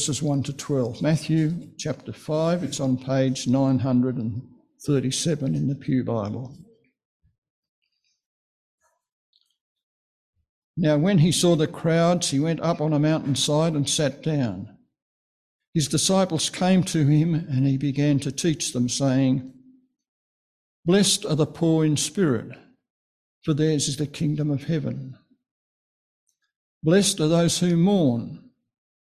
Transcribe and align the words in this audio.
verses 0.00 0.22
1 0.22 0.44
to 0.44 0.54
12. 0.54 1.02
Matthew 1.02 1.52
chapter 1.76 2.10
5, 2.10 2.64
it's 2.64 2.80
on 2.80 2.96
page 2.96 3.46
937 3.46 5.54
in 5.54 5.68
the 5.68 5.74
Pew 5.74 6.02
Bible. 6.02 6.56
Now, 10.74 10.96
when 10.96 11.18
he 11.18 11.30
saw 11.30 11.54
the 11.54 11.66
crowds, 11.66 12.30
he 12.30 12.40
went 12.40 12.60
up 12.60 12.80
on 12.80 12.94
a 12.94 12.98
mountainside 12.98 13.74
and 13.74 13.86
sat 13.86 14.22
down. 14.22 14.74
His 15.74 15.86
disciples 15.86 16.48
came 16.48 16.82
to 16.84 17.04
him, 17.04 17.34
and 17.34 17.66
he 17.66 17.76
began 17.76 18.18
to 18.20 18.32
teach 18.32 18.72
them, 18.72 18.88
saying, 18.88 19.52
Blessed 20.86 21.26
are 21.26 21.36
the 21.36 21.44
poor 21.44 21.84
in 21.84 21.98
spirit, 21.98 22.56
for 23.44 23.52
theirs 23.52 23.86
is 23.86 23.98
the 23.98 24.06
kingdom 24.06 24.50
of 24.50 24.64
heaven. 24.64 25.18
Blessed 26.82 27.20
are 27.20 27.28
those 27.28 27.58
who 27.58 27.76
mourn, 27.76 28.49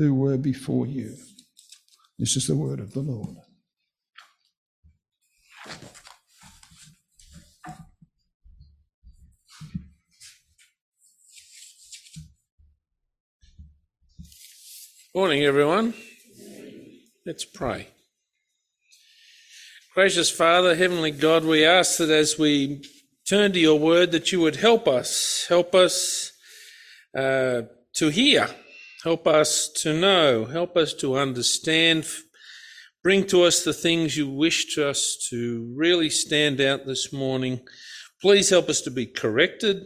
who 0.00 0.14
were 0.14 0.38
before 0.38 0.86
you. 0.86 1.14
This 2.18 2.34
is 2.34 2.46
the 2.46 2.56
word 2.56 2.80
of 2.80 2.94
the 2.94 3.00
Lord. 3.00 3.36
Morning, 15.14 15.42
everyone. 15.42 15.92
Let's 17.26 17.44
pray. 17.44 17.88
Gracious 19.94 20.30
Father, 20.30 20.76
Heavenly 20.76 21.10
God, 21.10 21.44
we 21.44 21.62
ask 21.62 21.98
that 21.98 22.08
as 22.08 22.38
we 22.38 22.82
turn 23.28 23.52
to 23.52 23.60
your 23.60 23.78
word, 23.78 24.12
that 24.12 24.32
you 24.32 24.40
would 24.40 24.56
help 24.56 24.88
us, 24.88 25.44
help 25.50 25.74
us 25.74 26.32
uh, 27.14 27.62
to 27.96 28.08
hear, 28.08 28.48
help 29.04 29.26
us 29.26 29.68
to 29.82 29.98
know, 29.98 30.44
help 30.44 30.76
us 30.76 30.94
to 30.94 31.16
understand, 31.16 32.06
bring 33.02 33.26
to 33.26 33.42
us 33.42 33.64
the 33.64 33.72
things 33.72 34.16
you 34.16 34.28
wish 34.28 34.76
us 34.78 35.16
to 35.30 35.72
really 35.76 36.10
stand 36.10 36.60
out 36.60 36.86
this 36.86 37.12
morning. 37.12 37.60
Please 38.20 38.50
help 38.50 38.68
us 38.68 38.80
to 38.82 38.90
be 38.90 39.06
corrected, 39.06 39.84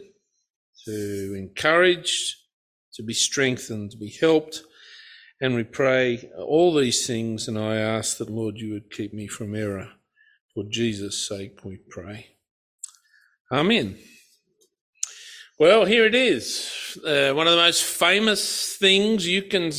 to 0.85 1.35
encouraged, 1.37 2.35
to 2.93 3.03
be 3.03 3.13
strengthened, 3.13 3.91
to 3.91 3.97
be 3.97 4.15
helped 4.19 4.61
and 5.41 5.55
we 5.55 5.63
pray 5.63 6.29
all 6.37 6.73
these 6.73 7.05
things, 7.05 7.47
and 7.47 7.59
I 7.59 7.75
ask 7.75 8.17
that, 8.17 8.29
Lord, 8.29 8.55
you 8.57 8.73
would 8.73 8.89
keep 8.89 9.13
me 9.13 9.27
from 9.27 9.53
error. 9.53 9.89
For 10.53 10.63
Jesus' 10.69 11.27
sake, 11.27 11.65
we 11.65 11.77
pray. 11.89 12.37
Amen. 13.51 13.97
Well, 15.57 15.85
here 15.85 16.05
it 16.05 16.15
is. 16.15 16.99
Uh, 17.05 17.31
one 17.31 17.47
of 17.47 17.51
the 17.51 17.61
most 17.61 17.81
famous 17.81 18.75
things 18.75 19.25
you 19.25 19.41
can 19.41 19.71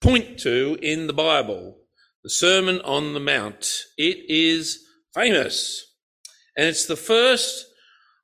point 0.00 0.38
to 0.38 0.78
in 0.80 1.08
the 1.08 1.12
Bible 1.12 1.78
the 2.22 2.30
Sermon 2.30 2.80
on 2.82 3.12
the 3.12 3.18
Mount. 3.18 3.82
It 3.98 4.18
is 4.28 4.84
famous. 5.12 5.84
And 6.56 6.68
it's 6.68 6.86
the 6.86 6.94
first 6.94 7.66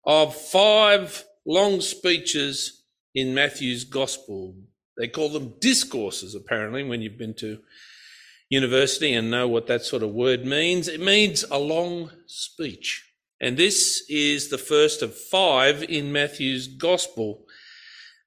of 0.06 0.36
five 0.36 1.24
long 1.44 1.80
speeches 1.80 2.84
in 3.16 3.34
Matthew's 3.34 3.82
Gospel. 3.82 4.54
They 4.96 5.08
call 5.08 5.28
them 5.28 5.54
discourses, 5.60 6.36
apparently, 6.36 6.84
when 6.84 7.02
you've 7.02 7.18
been 7.18 7.34
to 7.38 7.58
university 8.48 9.12
and 9.12 9.28
know 9.28 9.48
what 9.48 9.66
that 9.66 9.82
sort 9.82 10.04
of 10.04 10.10
word 10.10 10.46
means. 10.46 10.86
It 10.86 11.00
means 11.00 11.44
a 11.50 11.58
long 11.58 12.12
speech. 12.26 13.11
And 13.42 13.56
this 13.56 14.04
is 14.08 14.48
the 14.48 14.58
first 14.58 15.02
of 15.02 15.16
five 15.16 15.82
in 15.82 16.12
Matthew's 16.12 16.68
gospel. 16.68 17.44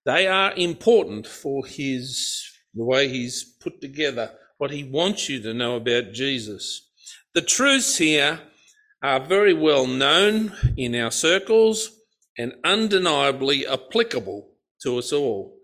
They 0.06 0.28
are 0.28 0.54
important 0.54 1.26
for 1.26 1.66
his, 1.66 2.44
the 2.74 2.84
way 2.84 3.08
he's 3.08 3.44
put 3.44 3.80
together, 3.80 4.34
what 4.58 4.72
he 4.72 4.84
wants 4.84 5.30
you 5.30 5.42
to 5.42 5.54
know 5.54 5.78
about 5.78 6.12
Jesus. 6.12 6.92
The 7.34 7.42
truths 7.42 7.98
here 7.98 8.42
are 9.02 9.22
very 9.22 9.54
well 9.54 9.88
known 9.88 10.52
in 10.76 10.94
our 10.96 11.12
circles 11.12 11.92
and 12.38 12.54
undeniably 12.66 13.66
applicable 13.66 14.50
to 14.82 14.98
us 14.98 15.14
all. 15.14 15.58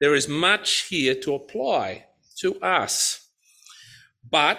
There 0.00 0.14
is 0.14 0.26
much 0.26 0.86
here 0.88 1.14
to 1.16 1.34
apply 1.34 2.06
to 2.40 2.58
us. 2.60 3.28
But 4.28 4.58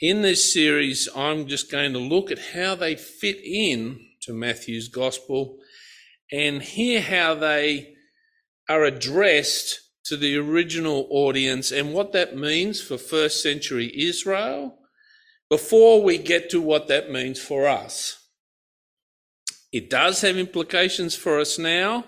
in 0.00 0.22
this 0.22 0.52
series, 0.52 1.08
I'm 1.14 1.46
just 1.46 1.70
going 1.70 1.92
to 1.92 1.98
look 1.98 2.30
at 2.30 2.38
how 2.54 2.74
they 2.74 2.94
fit 2.94 3.38
in 3.42 4.00
to 4.22 4.32
Matthew's 4.32 4.88
gospel 4.88 5.58
and 6.30 6.62
hear 6.62 7.00
how 7.00 7.34
they 7.34 7.94
are 8.68 8.84
addressed 8.84 9.80
to 10.04 10.16
the 10.16 10.36
original 10.36 11.06
audience 11.10 11.72
and 11.72 11.92
what 11.92 12.12
that 12.12 12.36
means 12.36 12.80
for 12.80 12.96
first 12.96 13.42
century 13.42 13.92
Israel 13.94 14.78
before 15.50 16.02
we 16.02 16.18
get 16.18 16.50
to 16.50 16.60
what 16.60 16.88
that 16.88 17.10
means 17.10 17.40
for 17.40 17.66
us. 17.66 18.28
It 19.72 19.90
does 19.90 20.20
have 20.20 20.36
implications 20.36 21.14
for 21.14 21.40
us 21.40 21.58
now, 21.58 22.04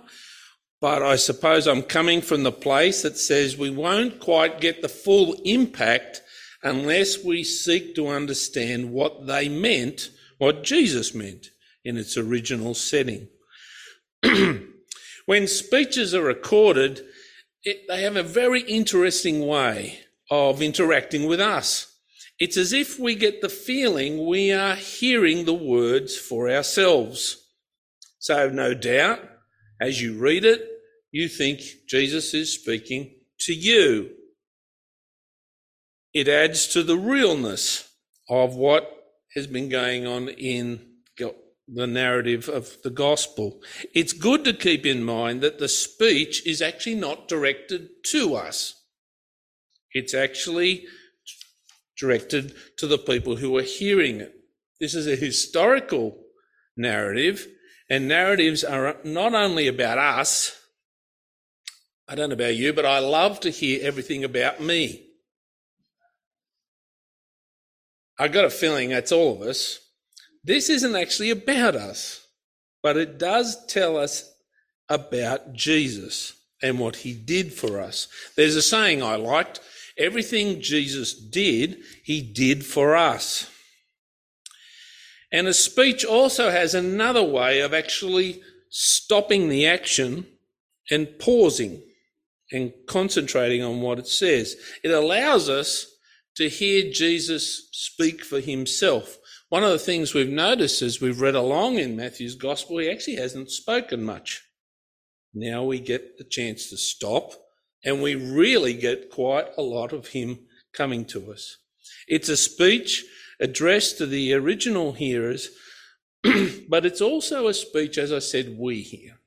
but 0.80 1.02
I 1.02 1.16
suppose 1.16 1.66
I'm 1.66 1.82
coming 1.82 2.22
from 2.22 2.42
the 2.42 2.52
place 2.52 3.02
that 3.02 3.18
says 3.18 3.56
we 3.56 3.70
won't 3.70 4.20
quite 4.20 4.60
get 4.60 4.80
the 4.80 4.88
full 4.88 5.34
impact 5.44 6.22
unless 6.62 7.22
we 7.24 7.44
seek 7.44 7.94
to 7.94 8.08
understand 8.08 8.92
what 8.92 9.26
they 9.26 9.48
meant, 9.48 10.10
what 10.38 10.62
Jesus 10.64 11.14
meant 11.14 11.50
in 11.84 11.96
its 11.96 12.16
original 12.16 12.74
setting. 12.74 13.28
when 15.26 15.46
speeches 15.46 16.14
are 16.14 16.22
recorded, 16.22 17.04
it, 17.64 17.86
they 17.88 18.02
have 18.02 18.16
a 18.16 18.22
very 18.22 18.62
interesting 18.62 19.46
way 19.46 20.00
of 20.30 20.62
interacting 20.62 21.26
with 21.26 21.40
us. 21.40 21.86
It's 22.38 22.56
as 22.56 22.72
if 22.72 22.98
we 22.98 23.14
get 23.14 23.42
the 23.42 23.48
feeling 23.48 24.26
we 24.26 24.52
are 24.52 24.74
hearing 24.74 25.44
the 25.44 25.54
words 25.54 26.16
for 26.16 26.50
ourselves. 26.50 27.36
So, 28.18 28.48
no 28.48 28.72
doubt, 28.72 29.20
as 29.80 30.00
you 30.00 30.18
read 30.18 30.44
it, 30.44 30.66
you 31.12 31.28
think 31.28 31.60
Jesus 31.88 32.32
is 32.34 32.52
speaking 32.52 33.14
to 33.40 33.52
you. 33.52 34.10
It 36.12 36.28
adds 36.28 36.66
to 36.68 36.82
the 36.82 36.98
realness 36.98 37.88
of 38.28 38.54
what 38.54 38.90
has 39.34 39.46
been 39.46 39.68
going 39.68 40.06
on 40.06 40.28
in 40.28 40.86
the 41.72 41.86
narrative 41.86 42.48
of 42.48 42.82
the 42.82 42.90
gospel. 42.90 43.60
It's 43.94 44.12
good 44.12 44.44
to 44.44 44.52
keep 44.52 44.84
in 44.84 45.04
mind 45.04 45.40
that 45.40 45.60
the 45.60 45.68
speech 45.68 46.44
is 46.44 46.60
actually 46.60 46.96
not 46.96 47.28
directed 47.28 47.88
to 48.06 48.34
us. 48.34 48.74
It's 49.92 50.14
actually 50.14 50.86
directed 51.96 52.54
to 52.78 52.88
the 52.88 52.98
people 52.98 53.36
who 53.36 53.56
are 53.56 53.62
hearing 53.62 54.20
it. 54.20 54.34
This 54.80 54.94
is 54.94 55.06
a 55.06 55.14
historical 55.14 56.18
narrative, 56.76 57.46
and 57.88 58.08
narratives 58.08 58.64
are 58.64 58.96
not 59.04 59.34
only 59.34 59.68
about 59.68 59.98
us, 59.98 60.56
I 62.08 62.16
don't 62.16 62.30
know 62.30 62.34
about 62.34 62.56
you, 62.56 62.72
but 62.72 62.86
I 62.86 62.98
love 62.98 63.38
to 63.40 63.50
hear 63.50 63.80
everything 63.82 64.24
about 64.24 64.60
me. 64.60 65.09
I 68.20 68.28
got 68.28 68.44
a 68.44 68.50
feeling 68.50 68.90
that's 68.90 69.12
all 69.12 69.34
of 69.34 69.42
us. 69.42 69.80
This 70.44 70.68
isn't 70.68 70.94
actually 70.94 71.30
about 71.30 71.74
us, 71.74 72.26
but 72.82 72.96
it 72.96 73.18
does 73.18 73.66
tell 73.66 73.96
us 73.96 74.32
about 74.88 75.52
Jesus 75.54 76.34
and 76.62 76.78
what 76.78 76.96
he 76.96 77.14
did 77.14 77.52
for 77.52 77.80
us. 77.80 78.08
There's 78.36 78.56
a 78.56 78.62
saying 78.62 79.02
I 79.02 79.16
liked 79.16 79.60
Everything 80.00 80.62
Jesus 80.62 81.12
did, 81.12 81.82
he 82.02 82.22
did 82.22 82.64
for 82.64 82.96
us. 82.96 83.50
And 85.30 85.46
a 85.46 85.52
speech 85.52 86.06
also 86.06 86.50
has 86.50 86.74
another 86.74 87.22
way 87.22 87.60
of 87.60 87.74
actually 87.74 88.40
stopping 88.70 89.50
the 89.50 89.66
action 89.66 90.26
and 90.90 91.18
pausing 91.18 91.82
and 92.50 92.72
concentrating 92.86 93.62
on 93.62 93.82
what 93.82 93.98
it 93.98 94.06
says. 94.06 94.56
It 94.82 94.90
allows 94.90 95.50
us 95.50 95.86
to 96.36 96.48
hear 96.48 96.90
Jesus 96.90 97.68
speak 97.72 98.24
for 98.24 98.40
himself. 98.40 99.18
One 99.48 99.64
of 99.64 99.70
the 99.70 99.78
things 99.78 100.14
we've 100.14 100.28
noticed 100.28 100.80
as 100.80 101.00
we've 101.00 101.20
read 101.20 101.34
along 101.34 101.78
in 101.78 101.96
Matthew's 101.96 102.36
gospel, 102.36 102.78
he 102.78 102.90
actually 102.90 103.16
hasn't 103.16 103.50
spoken 103.50 104.02
much. 104.02 104.42
Now 105.34 105.64
we 105.64 105.80
get 105.80 106.18
the 106.18 106.24
chance 106.24 106.70
to 106.70 106.76
stop 106.76 107.32
and 107.84 108.02
we 108.02 108.14
really 108.14 108.74
get 108.74 109.10
quite 109.10 109.46
a 109.56 109.62
lot 109.62 109.92
of 109.92 110.08
him 110.08 110.40
coming 110.72 111.04
to 111.06 111.32
us. 111.32 111.56
It's 112.06 112.28
a 112.28 112.36
speech 112.36 113.04
addressed 113.40 113.98
to 113.98 114.06
the 114.06 114.34
original 114.34 114.92
hearers, 114.92 115.50
but 116.68 116.84
it's 116.84 117.00
also 117.00 117.48
a 117.48 117.54
speech, 117.54 117.98
as 117.98 118.12
I 118.12 118.18
said, 118.18 118.56
we 118.58 118.82
hear. 118.82 119.18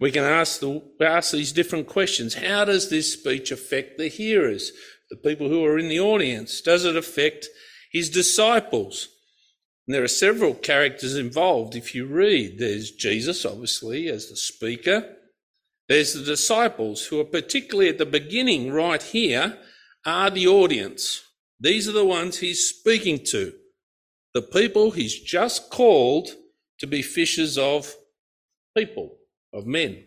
We 0.00 0.12
can 0.12 0.24
ask, 0.24 0.60
the, 0.60 0.82
ask 1.00 1.32
these 1.32 1.52
different 1.52 1.88
questions. 1.88 2.34
How 2.34 2.64
does 2.64 2.88
this 2.88 3.12
speech 3.12 3.50
affect 3.50 3.98
the 3.98 4.08
hearers, 4.08 4.70
the 5.10 5.16
people 5.16 5.48
who 5.48 5.64
are 5.64 5.78
in 5.78 5.88
the 5.88 6.00
audience? 6.00 6.60
Does 6.60 6.84
it 6.84 6.96
affect 6.96 7.48
his 7.92 8.10
disciples? 8.10 9.08
And 9.86 9.94
there 9.94 10.02
are 10.02 10.08
several 10.08 10.54
characters 10.54 11.16
involved. 11.16 11.74
If 11.74 11.94
you 11.94 12.06
read, 12.06 12.58
there's 12.58 12.90
Jesus, 12.90 13.44
obviously, 13.44 14.08
as 14.08 14.28
the 14.28 14.36
speaker. 14.36 15.14
There's 15.88 16.12
the 16.12 16.22
disciples, 16.22 17.06
who 17.06 17.18
are 17.20 17.24
particularly 17.24 17.88
at 17.88 17.96
the 17.96 18.04
beginning, 18.04 18.70
right 18.70 19.02
here, 19.02 19.58
are 20.04 20.28
the 20.28 20.46
audience. 20.46 21.22
These 21.58 21.88
are 21.88 21.92
the 21.92 22.04
ones 22.04 22.38
he's 22.38 22.68
speaking 22.68 23.24
to. 23.30 23.54
The 24.34 24.42
people 24.42 24.90
he's 24.90 25.18
just 25.18 25.70
called 25.70 26.28
to 26.80 26.86
be 26.86 27.00
fishers 27.00 27.56
of 27.56 27.94
people 28.76 29.16
of 29.54 29.66
men 29.66 30.04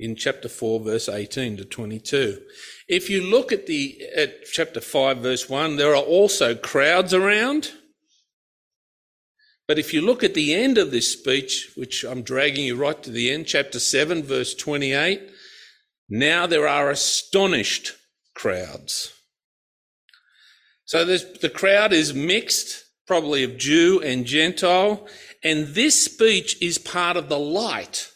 in 0.00 0.16
chapter 0.16 0.48
4 0.48 0.80
verse 0.80 1.08
18 1.08 1.58
to 1.58 1.64
22 1.64 2.40
if 2.90 3.08
you 3.08 3.22
look 3.22 3.52
at 3.52 3.66
the 3.66 4.02
at 4.16 4.44
chapter 4.46 4.80
5 4.80 5.18
verse 5.18 5.48
1 5.48 5.76
there 5.76 5.94
are 5.94 6.02
also 6.02 6.56
crowds 6.56 7.14
around. 7.14 7.70
But 9.68 9.78
if 9.78 9.94
you 9.94 10.02
look 10.02 10.24
at 10.24 10.34
the 10.34 10.52
end 10.52 10.76
of 10.76 10.90
this 10.90 11.12
speech 11.12 11.70
which 11.76 12.02
i'm 12.02 12.22
dragging 12.22 12.66
you 12.66 12.74
right 12.74 13.00
to 13.04 13.10
the 13.10 13.30
end 13.30 13.46
chapter 13.46 13.78
7 13.78 14.24
verse 14.24 14.54
28 14.54 15.30
now 16.08 16.48
there 16.48 16.66
are 16.66 16.90
astonished 16.90 17.92
crowds. 18.34 19.12
So 20.84 21.04
the 21.04 21.52
crowd 21.54 21.92
is 21.92 22.12
mixed 22.12 22.86
probably 23.06 23.44
of 23.44 23.56
jew 23.56 24.00
and 24.04 24.26
gentile 24.26 25.06
and 25.44 25.68
this 25.68 26.04
speech 26.04 26.60
is 26.60 26.78
part 26.78 27.16
of 27.16 27.28
the 27.28 27.38
light 27.38 28.10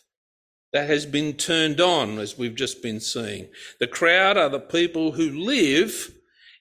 that 0.75 0.91
has 0.91 1.07
been 1.07 1.33
turned 1.33 1.81
on, 1.81 2.19
as 2.19 2.37
we've 2.37 2.57
just 2.57 2.83
been 2.83 2.99
seeing. 2.99 3.49
The 3.79 3.87
crowd 3.87 4.37
are 4.37 4.49
the 4.49 4.59
people 4.59 5.13
who 5.13 5.31
live 5.31 6.11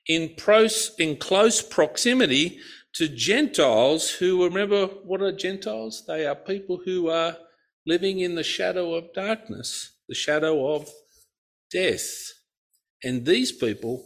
in, 0.08 0.36
pros, 0.38 0.92
in 1.00 1.18
close 1.18 1.64
proximity 1.64 2.60
to 2.94 3.08
Gentiles 3.08 4.12
who, 4.12 4.46
remember, 4.46 4.86
what 4.86 5.24
are 5.24 5.32
Gentiles? 5.32 6.04
They 6.08 6.28
are 6.28 6.36
people 6.36 6.80
who 6.86 7.10
are 7.10 7.36
living 7.88 8.20
in 8.20 8.36
the 8.36 8.44
shadow 8.44 8.94
of 8.94 9.12
darkness, 9.14 9.98
the 10.08 10.14
shadow 10.14 10.76
of 10.76 10.88
death. 11.72 12.34
And 13.04 13.26
these 13.26 13.52
people 13.52 14.06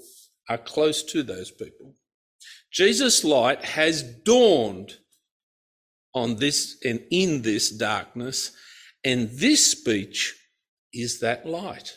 are 0.49 0.57
close 0.57 1.03
to 1.03 1.21
those 1.21 1.51
people. 1.51 1.95
Jesus' 2.71 3.25
light 3.25 3.63
has 3.65 4.03
dawned 4.03 4.93
on 6.15 6.37
this 6.37 6.77
and 6.85 7.03
in 7.11 7.41
this 7.41 7.69
darkness. 7.69 8.51
And 9.07 9.29
this 9.29 9.71
speech 9.71 10.35
is 10.91 11.21
that 11.21 11.45
light. 11.45 11.93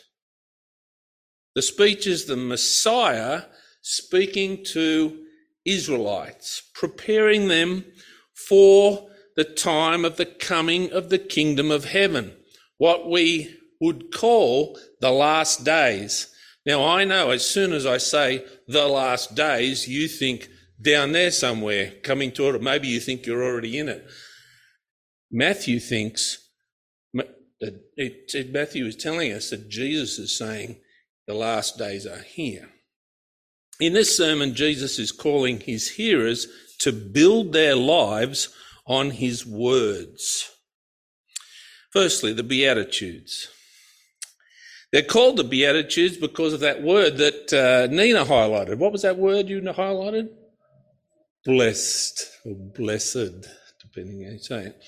The 1.55 1.61
speech 1.61 2.07
is 2.07 2.23
the 2.23 2.37
Messiah 2.37 3.41
speaking 3.81 4.63
to 4.67 5.19
Israelites, 5.65 6.71
preparing 6.73 7.49
them 7.49 7.83
for 8.47 9.09
the 9.35 9.43
time 9.43 10.05
of 10.05 10.15
the 10.15 10.25
coming 10.25 10.89
of 10.93 11.09
the 11.09 11.17
kingdom 11.19 11.69
of 11.69 11.83
heaven, 11.83 12.31
what 12.77 13.09
we 13.09 13.57
would 13.81 14.13
call 14.13 14.79
the 15.01 15.11
last 15.11 15.65
days. 15.65 16.33
Now, 16.65 16.85
I 16.85 17.03
know 17.03 17.31
as 17.31 17.45
soon 17.45 17.73
as 17.73 17.85
I 17.85 17.97
say 17.97 18.45
the 18.69 18.87
last 18.87 19.35
days, 19.35 19.85
you 19.85 20.07
think 20.07 20.47
down 20.81 21.11
there 21.11 21.31
somewhere 21.31 21.91
coming 22.03 22.31
to 22.31 22.47
it, 22.47 22.55
or 22.55 22.59
maybe 22.59 22.87
you 22.87 23.01
think 23.01 23.25
you're 23.25 23.43
already 23.43 23.77
in 23.77 23.89
it. 23.89 24.09
Matthew 25.29 25.81
thinks 25.81 26.47
that 27.61 28.49
Matthew 28.51 28.85
is 28.85 28.95
telling 28.95 29.31
us 29.31 29.49
that 29.51 29.69
Jesus 29.69 30.19
is 30.19 30.37
saying 30.37 30.77
the 31.27 31.33
last 31.33 31.77
days 31.77 32.05
are 32.05 32.21
here. 32.21 32.69
In 33.79 33.93
this 33.93 34.15
sermon, 34.15 34.53
Jesus 34.53 34.99
is 34.99 35.11
calling 35.11 35.59
his 35.59 35.91
hearers 35.91 36.47
to 36.79 36.91
build 36.91 37.53
their 37.53 37.75
lives 37.75 38.49
on 38.85 39.11
his 39.11 39.45
words. 39.45 40.49
Firstly, 41.91 42.33
the 42.33 42.43
Beatitudes. 42.43 43.47
They're 44.91 45.03
called 45.03 45.37
the 45.37 45.43
Beatitudes 45.43 46.17
because 46.17 46.53
of 46.53 46.59
that 46.61 46.81
word 46.81 47.17
that 47.17 47.53
uh, 47.53 47.93
Nina 47.93 48.25
highlighted. 48.25 48.77
What 48.77 48.91
was 48.91 49.03
that 49.03 49.17
word 49.17 49.47
you 49.47 49.61
highlighted? 49.61 50.29
blessed 51.45 52.37
or 52.45 52.55
blessed, 52.55 53.47
depending 53.81 54.21
on 54.21 54.25
how 54.25 54.31
you 54.31 54.39
say 54.39 54.65
it. 54.65 54.83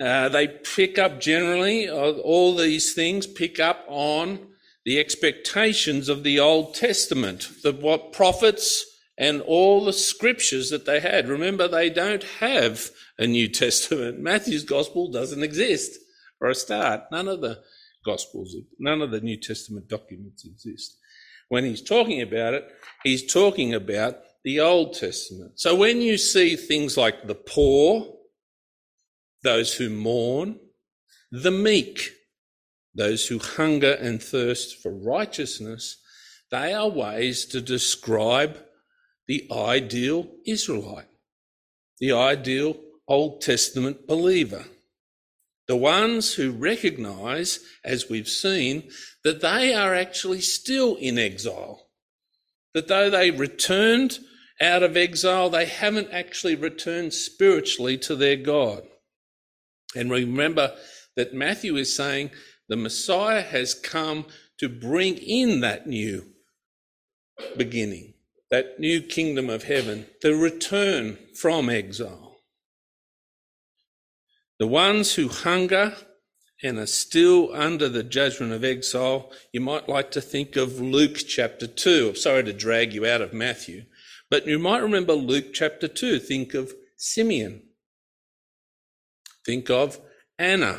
Uh, 0.00 0.30
they 0.30 0.48
pick 0.48 0.98
up 0.98 1.20
generally, 1.20 1.88
uh, 1.88 2.12
all 2.12 2.56
these 2.56 2.94
things 2.94 3.26
pick 3.26 3.60
up 3.60 3.84
on 3.86 4.46
the 4.86 4.98
expectations 4.98 6.08
of 6.08 6.22
the 6.22 6.40
Old 6.40 6.74
Testament, 6.74 7.48
the 7.62 7.72
what 7.72 8.12
prophets 8.12 8.86
and 9.18 9.42
all 9.42 9.84
the 9.84 9.92
scriptures 9.92 10.70
that 10.70 10.86
they 10.86 11.00
had. 11.00 11.28
Remember, 11.28 11.68
they 11.68 11.90
don't 11.90 12.24
have 12.40 12.90
a 13.18 13.26
New 13.26 13.46
Testament. 13.48 14.18
Matthew's 14.22 14.64
gospel 14.64 15.10
doesn't 15.10 15.42
exist 15.42 15.98
for 16.38 16.48
a 16.48 16.54
start. 16.54 17.02
None 17.12 17.28
of 17.28 17.42
the 17.42 17.58
gospels, 18.04 18.56
none 18.78 19.02
of 19.02 19.10
the 19.10 19.20
New 19.20 19.36
Testament 19.36 19.88
documents 19.88 20.46
exist. 20.46 20.96
When 21.50 21.64
he's 21.64 21.82
talking 21.82 22.22
about 22.22 22.54
it, 22.54 22.64
he's 23.02 23.30
talking 23.30 23.74
about 23.74 24.16
the 24.44 24.60
Old 24.60 24.94
Testament. 24.94 25.60
So 25.60 25.74
when 25.74 26.00
you 26.00 26.16
see 26.16 26.56
things 26.56 26.96
like 26.96 27.26
the 27.26 27.34
poor, 27.34 28.16
those 29.42 29.74
who 29.74 29.90
mourn, 29.90 30.58
the 31.30 31.50
meek, 31.50 32.12
those 32.94 33.26
who 33.26 33.38
hunger 33.38 33.92
and 33.92 34.22
thirst 34.22 34.82
for 34.82 34.92
righteousness, 34.92 35.96
they 36.50 36.72
are 36.74 36.88
ways 36.88 37.46
to 37.46 37.60
describe 37.60 38.58
the 39.28 39.46
ideal 39.52 40.28
Israelite, 40.44 41.08
the 42.00 42.12
ideal 42.12 42.76
Old 43.06 43.40
Testament 43.42 44.06
believer. 44.06 44.64
The 45.68 45.76
ones 45.76 46.34
who 46.34 46.50
recognize, 46.50 47.60
as 47.84 48.10
we've 48.10 48.28
seen, 48.28 48.90
that 49.22 49.40
they 49.40 49.72
are 49.72 49.94
actually 49.94 50.40
still 50.40 50.96
in 50.96 51.16
exile. 51.16 51.86
That 52.74 52.88
though 52.88 53.08
they 53.08 53.30
returned 53.30 54.18
out 54.60 54.82
of 54.82 54.96
exile, 54.96 55.48
they 55.48 55.66
haven't 55.66 56.10
actually 56.10 56.56
returned 56.56 57.14
spiritually 57.14 57.96
to 57.98 58.16
their 58.16 58.36
God. 58.36 58.82
And 59.94 60.10
remember 60.10 60.74
that 61.16 61.34
Matthew 61.34 61.76
is 61.76 61.94
saying 61.94 62.30
the 62.68 62.76
Messiah 62.76 63.42
has 63.42 63.74
come 63.74 64.26
to 64.58 64.68
bring 64.68 65.16
in 65.16 65.60
that 65.60 65.86
new 65.86 66.26
beginning, 67.56 68.14
that 68.50 68.78
new 68.78 69.00
kingdom 69.00 69.50
of 69.50 69.64
heaven, 69.64 70.06
the 70.22 70.34
return 70.34 71.18
from 71.34 71.68
exile. 71.68 72.36
The 74.58 74.66
ones 74.66 75.14
who 75.14 75.28
hunger 75.28 75.96
and 76.62 76.78
are 76.78 76.86
still 76.86 77.54
under 77.54 77.88
the 77.88 78.02
judgment 78.02 78.52
of 78.52 78.64
exile, 78.64 79.32
you 79.52 79.60
might 79.60 79.88
like 79.88 80.10
to 80.10 80.20
think 80.20 80.56
of 80.56 80.78
Luke 80.78 81.16
chapter 81.16 81.66
2. 81.66 82.10
I'm 82.10 82.16
sorry 82.16 82.44
to 82.44 82.52
drag 82.52 82.92
you 82.92 83.06
out 83.06 83.22
of 83.22 83.32
Matthew. 83.32 83.84
But 84.30 84.46
you 84.46 84.58
might 84.58 84.82
remember 84.82 85.14
Luke 85.14 85.54
chapter 85.54 85.88
2. 85.88 86.18
Think 86.18 86.54
of 86.54 86.74
Simeon. 86.96 87.62
Think 89.44 89.70
of 89.70 89.98
Anna. 90.38 90.78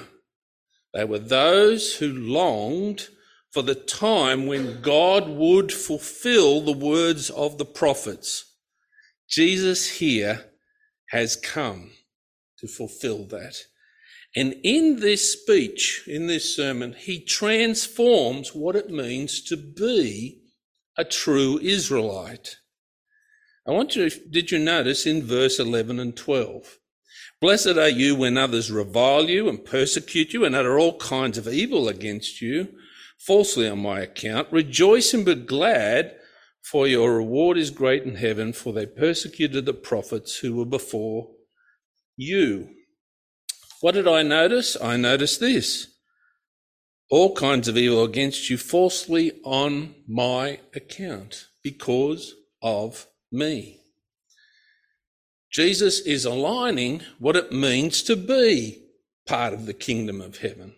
They 0.93 1.05
were 1.05 1.19
those 1.19 1.95
who 1.95 2.11
longed 2.11 3.07
for 3.51 3.61
the 3.61 3.75
time 3.75 4.47
when 4.47 4.81
God 4.81 5.27
would 5.29 5.71
fulfill 5.71 6.61
the 6.61 6.71
words 6.71 7.29
of 7.29 7.57
the 7.57 7.65
prophets. 7.65 8.45
Jesus 9.29 9.89
here 9.99 10.51
has 11.09 11.35
come 11.35 11.91
to 12.59 12.67
fulfill 12.67 13.25
that. 13.27 13.55
And 14.35 14.55
in 14.63 15.01
this 15.01 15.33
speech, 15.33 16.05
in 16.07 16.27
this 16.27 16.55
sermon, 16.55 16.93
he 16.97 17.23
transforms 17.23 18.55
what 18.55 18.77
it 18.77 18.89
means 18.89 19.41
to 19.43 19.57
be 19.57 20.41
a 20.97 21.03
true 21.03 21.59
Israelite. 21.61 22.57
I 23.67 23.71
want 23.71 23.95
you, 23.95 24.09
did 24.09 24.51
you 24.51 24.59
notice 24.59 25.05
in 25.05 25.23
verse 25.23 25.59
11 25.59 25.99
and 25.99 26.15
12? 26.15 26.77
Blessed 27.41 27.77
are 27.77 27.89
you 27.89 28.15
when 28.15 28.37
others 28.37 28.71
revile 28.71 29.27
you 29.27 29.49
and 29.49 29.65
persecute 29.65 30.31
you 30.31 30.45
and 30.45 30.55
utter 30.55 30.77
all 30.77 30.99
kinds 30.99 31.39
of 31.39 31.47
evil 31.47 31.89
against 31.89 32.39
you, 32.39 32.67
falsely 33.17 33.67
on 33.67 33.79
my 33.79 34.01
account. 34.01 34.47
Rejoice 34.51 35.11
and 35.15 35.25
be 35.25 35.33
glad, 35.33 36.15
for 36.61 36.85
your 36.85 37.17
reward 37.17 37.57
is 37.57 37.71
great 37.71 38.03
in 38.03 38.15
heaven, 38.15 38.53
for 38.53 38.73
they 38.73 38.85
persecuted 38.85 39.65
the 39.65 39.73
prophets 39.73 40.37
who 40.37 40.55
were 40.55 40.65
before 40.65 41.31
you. 42.15 42.69
What 43.81 43.95
did 43.95 44.07
I 44.07 44.21
notice? 44.21 44.77
I 44.79 44.95
noticed 44.97 45.39
this. 45.39 45.87
All 47.09 47.33
kinds 47.33 47.67
of 47.67 47.75
evil 47.75 48.03
against 48.03 48.51
you 48.51 48.57
falsely 48.59 49.31
on 49.43 49.95
my 50.07 50.59
account 50.75 51.47
because 51.63 52.35
of 52.61 53.07
me. 53.31 53.80
Jesus 55.51 55.99
is 55.99 56.25
aligning 56.25 57.01
what 57.19 57.35
it 57.35 57.51
means 57.51 58.03
to 58.03 58.15
be 58.15 58.83
part 59.27 59.53
of 59.53 59.65
the 59.65 59.73
kingdom 59.73 60.21
of 60.21 60.37
heaven, 60.37 60.73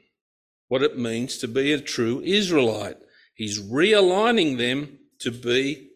what 0.68 0.82
it 0.82 0.98
means 0.98 1.38
to 1.38 1.48
be 1.48 1.72
a 1.72 1.80
true 1.80 2.22
Israelite. 2.22 2.98
He's 3.36 3.62
realigning 3.62 4.58
them 4.58 5.00
to 5.20 5.32
be 5.32 5.92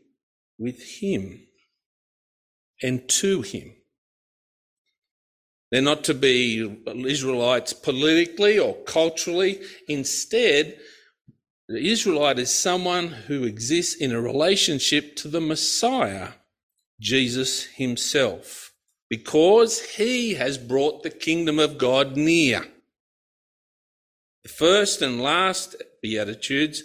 with 0.59 1.01
Him 1.01 1.47
and 2.81 3.07
to 3.09 3.41
Him. 3.41 3.73
They're 5.71 5.81
not 5.81 6.03
to 6.05 6.13
be 6.13 6.83
Israelites 6.87 7.73
politically 7.73 8.57
or 8.57 8.75
culturally. 8.83 9.61
Instead, 9.87 10.79
the 11.67 11.91
Israelite 11.91 12.39
is 12.39 12.53
someone 12.53 13.07
who 13.07 13.43
exists 13.43 13.95
in 13.95 14.13
a 14.13 14.21
relationship 14.21 15.17
to 15.17 15.27
the 15.27 15.41
Messiah, 15.41 16.29
Jesus 17.01 17.65
himself, 17.65 18.66
because 19.09 19.81
he 19.81 20.33
has 20.33 20.57
brought 20.57 21.03
the 21.03 21.09
kingdom 21.09 21.59
of 21.59 21.77
God 21.77 22.17
near. 22.17 22.65
The 24.43 24.49
first 24.49 25.01
and 25.01 25.21
last 25.21 25.75
Beatitudes 26.01 26.83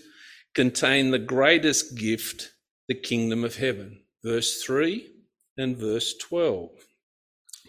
contain 0.55 1.11
the 1.11 1.19
greatest 1.19 1.97
gift, 1.97 2.51
the 2.89 2.95
kingdom 2.95 3.45
of 3.45 3.57
heaven. 3.57 4.03
Verse 4.25 4.63
3 4.63 5.09
and 5.57 5.77
verse 5.77 6.15
12. 6.19 6.71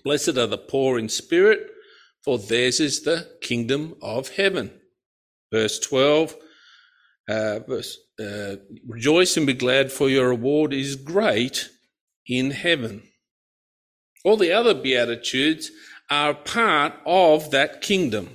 Blessed 0.03 0.37
are 0.37 0.47
the 0.47 0.57
poor 0.57 0.99
in 0.99 1.09
spirit, 1.09 1.69
for 2.23 2.37
theirs 2.37 2.79
is 2.79 3.01
the 3.01 3.37
kingdom 3.41 3.95
of 4.01 4.29
heaven. 4.29 4.71
Verse 5.51 5.79
12, 5.79 6.35
uh, 7.29 7.59
verse, 7.59 7.97
uh, 8.19 8.55
rejoice 8.87 9.37
and 9.37 9.47
be 9.47 9.53
glad, 9.53 9.91
for 9.91 10.09
your 10.09 10.29
reward 10.29 10.73
is 10.73 10.95
great 10.95 11.69
in 12.27 12.51
heaven. 12.51 13.03
All 14.23 14.37
the 14.37 14.51
other 14.51 14.73
Beatitudes 14.73 15.71
are 16.09 16.33
part 16.33 16.93
of 17.05 17.51
that 17.51 17.81
kingdom. 17.81 18.29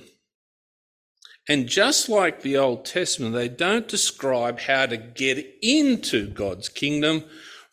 And 1.47 1.67
just 1.67 2.09
like 2.09 2.41
the 2.41 2.57
Old 2.57 2.85
Testament, 2.85 3.33
they 3.33 3.47
don't 3.49 3.87
describe 3.87 4.59
how 4.59 4.85
to 4.85 4.97
get 4.97 5.43
into 5.63 6.27
God's 6.27 6.69
kingdom. 6.69 7.23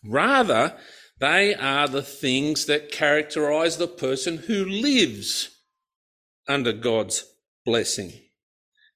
Rather, 0.02 0.76
they 1.18 1.54
are 1.54 1.86
the 1.86 2.02
things 2.02 2.66
that 2.66 2.90
characterize 2.90 3.76
the 3.76 3.88
person 3.88 4.38
who 4.38 4.64
lives 4.64 5.50
under 6.48 6.72
God's 6.72 7.24
blessing. 7.64 8.12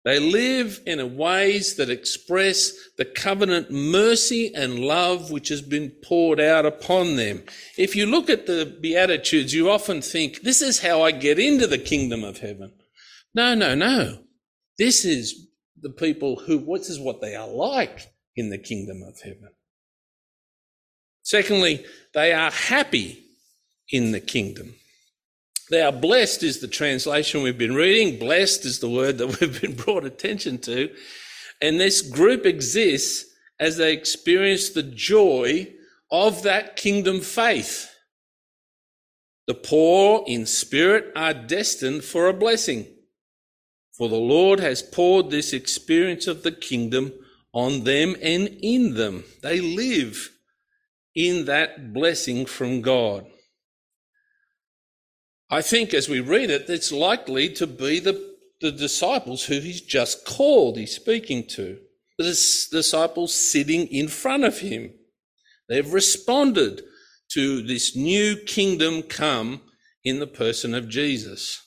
They 0.03 0.19
live 0.19 0.81
in 0.87 1.17
ways 1.17 1.77
that 1.77 1.91
express 1.91 2.73
the 2.97 3.05
covenant 3.05 3.71
mercy 3.71 4.51
and 4.55 4.79
love 4.79 5.31
which 5.31 5.49
has 5.49 5.61
been 5.61 5.91
poured 6.03 6.41
out 6.41 6.65
upon 6.65 7.17
them. 7.17 7.43
If 7.77 7.95
you 7.95 8.07
look 8.07 8.31
at 8.31 8.47
the 8.47 8.79
Beatitudes, 8.81 9.53
you 9.53 9.69
often 9.71 10.01
think, 10.01 10.41
this 10.41 10.63
is 10.63 10.81
how 10.81 11.03
I 11.03 11.11
get 11.11 11.39
into 11.39 11.67
the 11.67 11.79
kingdom 11.79 12.25
of 12.25 12.39
heaven. 12.39 12.73
No, 13.35 13.55
no, 13.55 13.75
no. 13.75 14.21
This 14.79 15.05
is 15.05 15.49
the 15.79 15.91
people 15.91 16.37
who, 16.37 16.65
this 16.79 16.89
is 16.89 16.99
what 16.99 17.21
they 17.21 17.37
are 17.37 17.49
like 17.49 18.11
in 18.37 18.49
the 18.49 18.59
kingdom 18.59 19.03
of 19.07 19.21
heaven. 19.21 19.51
Secondly, 21.23 21.85
they 22.15 22.33
are 22.33 22.51
happy 22.51 23.23
in 23.91 24.13
the 24.13 24.21
kingdom. 24.21 24.75
Are 25.73 25.93
blessed, 25.93 26.43
is 26.43 26.61
the 26.61 26.69
translation 26.69 27.43
we've 27.43 27.57
been 27.57 27.77
reading. 27.77 28.19
Blessed 28.19 28.65
is 28.65 28.81
the 28.81 28.91
word 28.91 29.19
that 29.19 29.27
we've 29.41 29.61
been 29.61 29.75
brought 29.75 30.05
attention 30.05 30.59
to. 30.59 30.91
And 31.63 31.79
this 31.79 32.03
group 32.03 32.45
exists 32.45 33.27
as 33.61 33.77
they 33.77 33.93
experience 33.93 34.71
the 34.71 34.83
joy 34.83 35.73
of 36.11 36.43
that 36.43 36.77
kingdom 36.77 37.21
faith. 37.21 37.95
The 39.47 39.55
poor 39.55 40.25
in 40.27 40.47
spirit 40.47 41.13
are 41.15 41.35
destined 41.35 42.05
for 42.05 42.29
a 42.29 42.33
blessing, 42.33 42.87
for 43.93 44.09
the 44.09 44.17
Lord 44.17 44.61
has 44.61 44.83
poured 44.83 45.31
this 45.31 45.53
experience 45.53 46.27
of 46.27 46.43
the 46.43 46.53
kingdom 46.53 47.13
on 47.53 47.85
them 47.85 48.17
and 48.23 48.49
in 48.63 48.95
them. 48.95 49.25
They 49.43 49.61
live 49.61 50.31
in 51.15 51.47
that 51.47 51.93
blessing 51.93 52.47
from 52.47 52.81
God. 52.81 53.27
I 55.51 55.63
think 55.63 55.93
as 55.93 56.09
we 56.09 56.21
read 56.21 56.49
it, 56.51 56.71
it's 56.71 56.93
likely 56.93 57.49
to 57.55 57.67
be 57.67 57.99
the, 57.99 58.37
the 58.61 58.71
disciples 58.71 59.45
who 59.45 59.61
he's 59.61 59.81
just 59.81 60.25
called, 60.25 60.77
he's 60.77 60.95
speaking 60.95 61.47
to. 61.49 61.79
The 62.19 62.25
disciples 62.71 63.35
sitting 63.35 63.87
in 63.89 64.09
front 64.09 64.45
of 64.45 64.59
him. 64.59 64.93
They've 65.69 65.93
responded 65.93 66.83
to 67.33 67.63
this 67.63 67.97
new 67.97 68.37
kingdom 68.37 69.03
come 69.03 69.63
in 70.05 70.21
the 70.21 70.27
person 70.27 70.75
of 70.75 70.89
Jesus. 70.89 71.63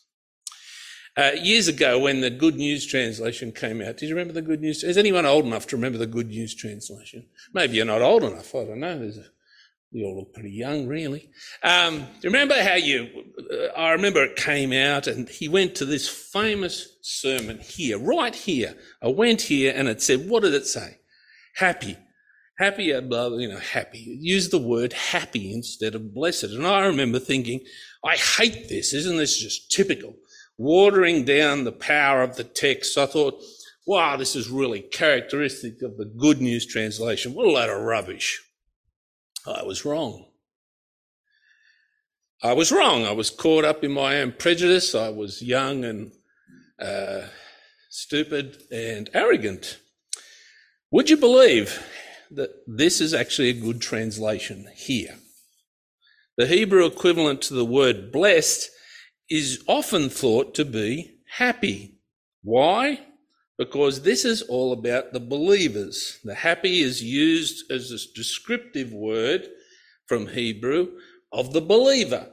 Uh, 1.16 1.32
years 1.40 1.68
ago, 1.68 2.00
when 2.00 2.22
the 2.22 2.30
Good 2.30 2.56
News 2.56 2.86
translation 2.86 3.52
came 3.52 3.82
out, 3.82 3.98
do 3.98 4.08
you 4.08 4.16
remember 4.16 4.34
the 4.34 4.42
Good 4.42 4.62
News? 4.62 4.84
Is 4.84 4.98
anyone 4.98 5.26
old 5.26 5.46
enough 5.46 5.68
to 5.68 5.76
remember 5.76 5.98
the 5.98 6.08
Good 6.08 6.28
News 6.28 6.56
translation? 6.56 7.28
Maybe 7.54 7.78
you're 7.78 7.86
not 7.86 8.02
old 8.02 8.24
enough. 8.24 8.56
I 8.56 8.66
don't 8.66 8.80
know. 8.80 8.98
There's 8.98 9.18
a 9.18 9.26
you 9.94 10.06
all 10.06 10.18
look 10.18 10.34
pretty 10.34 10.52
young, 10.52 10.88
really. 10.88 11.30
Um, 11.62 12.08
remember 12.24 12.62
how 12.62 12.76
you, 12.76 13.08
uh, 13.52 13.78
I 13.78 13.92
remember 13.92 14.24
it 14.24 14.36
came 14.36 14.74
out 14.74 15.08
and 15.08 15.30
he 15.30 15.48
went 15.48 15.76
to 15.76 15.86
this 15.86 16.10
famous 16.10 16.98
sermon 17.02 17.60
here, 17.60 18.00
right 18.00 18.34
here. 18.34 18.76
I 19.02 19.10
went 19.10 19.42
here 19.42 19.72
and 19.76 19.88
it 19.88 20.02
said, 20.02 20.28
what 20.28 20.44
did 20.44 20.54
it 20.54 20.66
say? 20.66 20.98
Happy. 21.56 21.98
Happy, 22.58 22.86
you 22.86 23.02
know, 23.02 23.60
happy. 23.60 24.18
Use 24.20 24.50
the 24.50 24.60
word 24.60 24.94
happy 24.94 25.54
instead 25.54 25.96
of 25.96 26.14
blessed. 26.14 26.46
And 26.46 26.66
I 26.66 26.86
remember 26.86 27.20
thinking, 27.20 27.62
I 28.04 28.16
hate 28.16 28.70
this. 28.70 28.94
Isn't 28.94 29.18
this 29.18 29.38
just 29.40 29.72
typical? 29.72 30.16
Watering 30.58 31.26
down 31.26 31.64
the 31.64 31.72
power 31.72 32.22
of 32.22 32.36
the 32.36 32.44
text. 32.44 32.98
I 32.98 33.08
thought, 33.08 33.42
wow, 33.88 34.18
this 34.18 34.36
is 34.36 34.50
really 34.50 34.82
characteristic 34.82 35.82
of 35.82 35.98
the 35.98 36.06
good 36.06 36.42
news 36.42 36.66
translation. 36.66 37.34
What 37.34 37.48
a 37.48 37.52
load 37.52 37.70
of 37.70 37.82
rubbish. 37.82 38.40
I 39.46 39.64
was 39.64 39.86
wrong. 39.86 40.26
I 42.42 42.54
was 42.54 42.72
wrong. 42.72 43.06
I 43.06 43.12
was 43.12 43.30
caught 43.30 43.66
up 43.66 43.84
in 43.84 43.92
my 43.92 44.20
own 44.22 44.34
prejudice. 44.38 44.96
I 44.96 45.10
was 45.10 45.42
young 45.42 45.86
and 45.86 46.12
uh, 46.80 47.28
stupid 47.90 48.64
and 48.72 49.10
arrogant. 49.14 49.80
Would 50.92 51.10
you 51.10 51.18
believe 51.18 51.86
that 52.32 52.52
this 52.68 53.02
is 53.02 53.14
actually 53.14 53.50
a 53.50 53.60
good 53.60 53.82
translation 53.82 54.68
here? 54.76 55.16
The 56.38 56.48
Hebrew 56.48 56.86
equivalent 56.86 57.42
to 57.44 57.54
the 57.54 57.66
word 57.66 58.12
blessed 58.12 58.70
is 59.30 59.64
often 59.68 60.10
thought 60.10 60.54
to 60.56 60.66
be 60.66 61.20
happy. 61.38 62.00
Why? 62.44 63.00
Because 63.58 64.02
this 64.02 64.26
is 64.26 64.42
all 64.44 64.74
about 64.74 65.14
the 65.14 65.20
believers. 65.20 66.20
The 66.24 66.36
happy 66.36 66.82
is 66.82 67.04
used 67.04 67.72
as 67.72 67.92
a 67.92 68.14
descriptive 68.16 68.92
word 68.92 69.48
from 70.08 70.28
Hebrew 70.28 70.98
of 71.32 71.54
the 71.54 71.62
believer. 71.62 72.30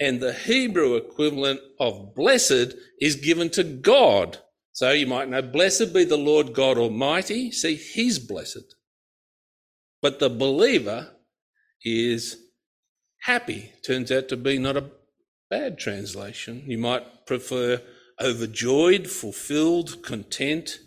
And 0.00 0.20
the 0.20 0.32
Hebrew 0.32 0.96
equivalent 0.96 1.60
of 1.78 2.14
blessed 2.14 2.74
is 3.00 3.16
given 3.16 3.50
to 3.50 3.64
God. 3.64 4.38
So 4.72 4.92
you 4.92 5.06
might 5.06 5.28
know, 5.28 5.42
blessed 5.42 5.92
be 5.92 6.04
the 6.04 6.16
Lord 6.16 6.54
God 6.54 6.78
Almighty. 6.78 7.52
See, 7.52 7.74
He's 7.74 8.18
blessed. 8.18 8.74
But 10.00 10.18
the 10.18 10.30
believer 10.30 11.10
is 11.84 12.36
happy. 13.22 13.72
Turns 13.86 14.10
out 14.10 14.28
to 14.28 14.36
be 14.36 14.58
not 14.58 14.76
a 14.76 14.90
bad 15.50 15.78
translation. 15.78 16.64
You 16.66 16.78
might 16.78 17.26
prefer 17.26 17.82
overjoyed, 18.22 19.08
fulfilled, 19.08 20.02
content. 20.02 20.78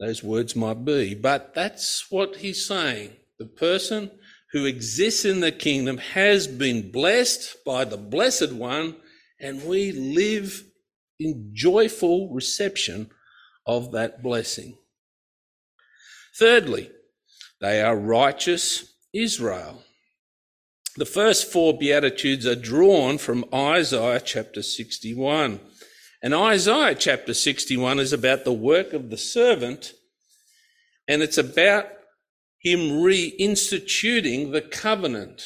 Those 0.00 0.22
words 0.22 0.54
might 0.56 0.84
be, 0.84 1.14
but 1.14 1.54
that's 1.54 2.10
what 2.10 2.36
he's 2.36 2.66
saying. 2.66 3.12
The 3.38 3.46
person 3.46 4.10
who 4.52 4.66
exists 4.66 5.24
in 5.24 5.40
the 5.40 5.52
kingdom 5.52 5.98
has 5.98 6.46
been 6.46 6.90
blessed 6.90 7.64
by 7.64 7.84
the 7.84 7.96
blessed 7.96 8.52
one, 8.52 8.96
and 9.40 9.64
we 9.64 9.92
live 9.92 10.64
in 11.18 11.52
joyful 11.54 12.32
reception 12.32 13.10
of 13.66 13.92
that 13.92 14.22
blessing. 14.22 14.76
Thirdly, 16.38 16.90
they 17.60 17.80
are 17.80 17.96
righteous 17.96 18.92
Israel. 19.14 19.82
The 20.96 21.06
first 21.06 21.50
four 21.50 21.78
Beatitudes 21.78 22.46
are 22.46 22.54
drawn 22.54 23.16
from 23.16 23.46
Isaiah 23.52 24.20
chapter 24.20 24.62
61. 24.62 25.58
And 26.22 26.34
Isaiah 26.34 26.94
chapter 26.94 27.32
61 27.32 27.98
is 27.98 28.12
about 28.12 28.44
the 28.44 28.52
work 28.52 28.92
of 28.92 29.08
the 29.08 29.16
servant, 29.16 29.94
and 31.08 31.22
it's 31.22 31.38
about 31.38 31.86
him 32.60 33.00
reinstituting 33.00 34.52
the 34.52 34.60
covenant. 34.60 35.42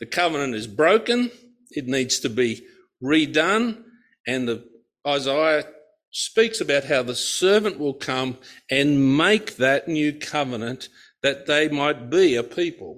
The 0.00 0.06
covenant 0.06 0.54
is 0.54 0.66
broken, 0.66 1.30
it 1.70 1.86
needs 1.86 2.18
to 2.20 2.30
be 2.30 2.66
redone, 3.02 3.82
and 4.26 4.48
the, 4.48 4.64
Isaiah 5.06 5.66
speaks 6.10 6.62
about 6.62 6.84
how 6.84 7.02
the 7.02 7.14
servant 7.14 7.78
will 7.78 7.94
come 7.94 8.38
and 8.70 9.18
make 9.18 9.56
that 9.56 9.86
new 9.86 10.14
covenant 10.14 10.88
that 11.22 11.44
they 11.44 11.68
might 11.68 12.08
be 12.08 12.36
a 12.36 12.42
people. 12.42 12.95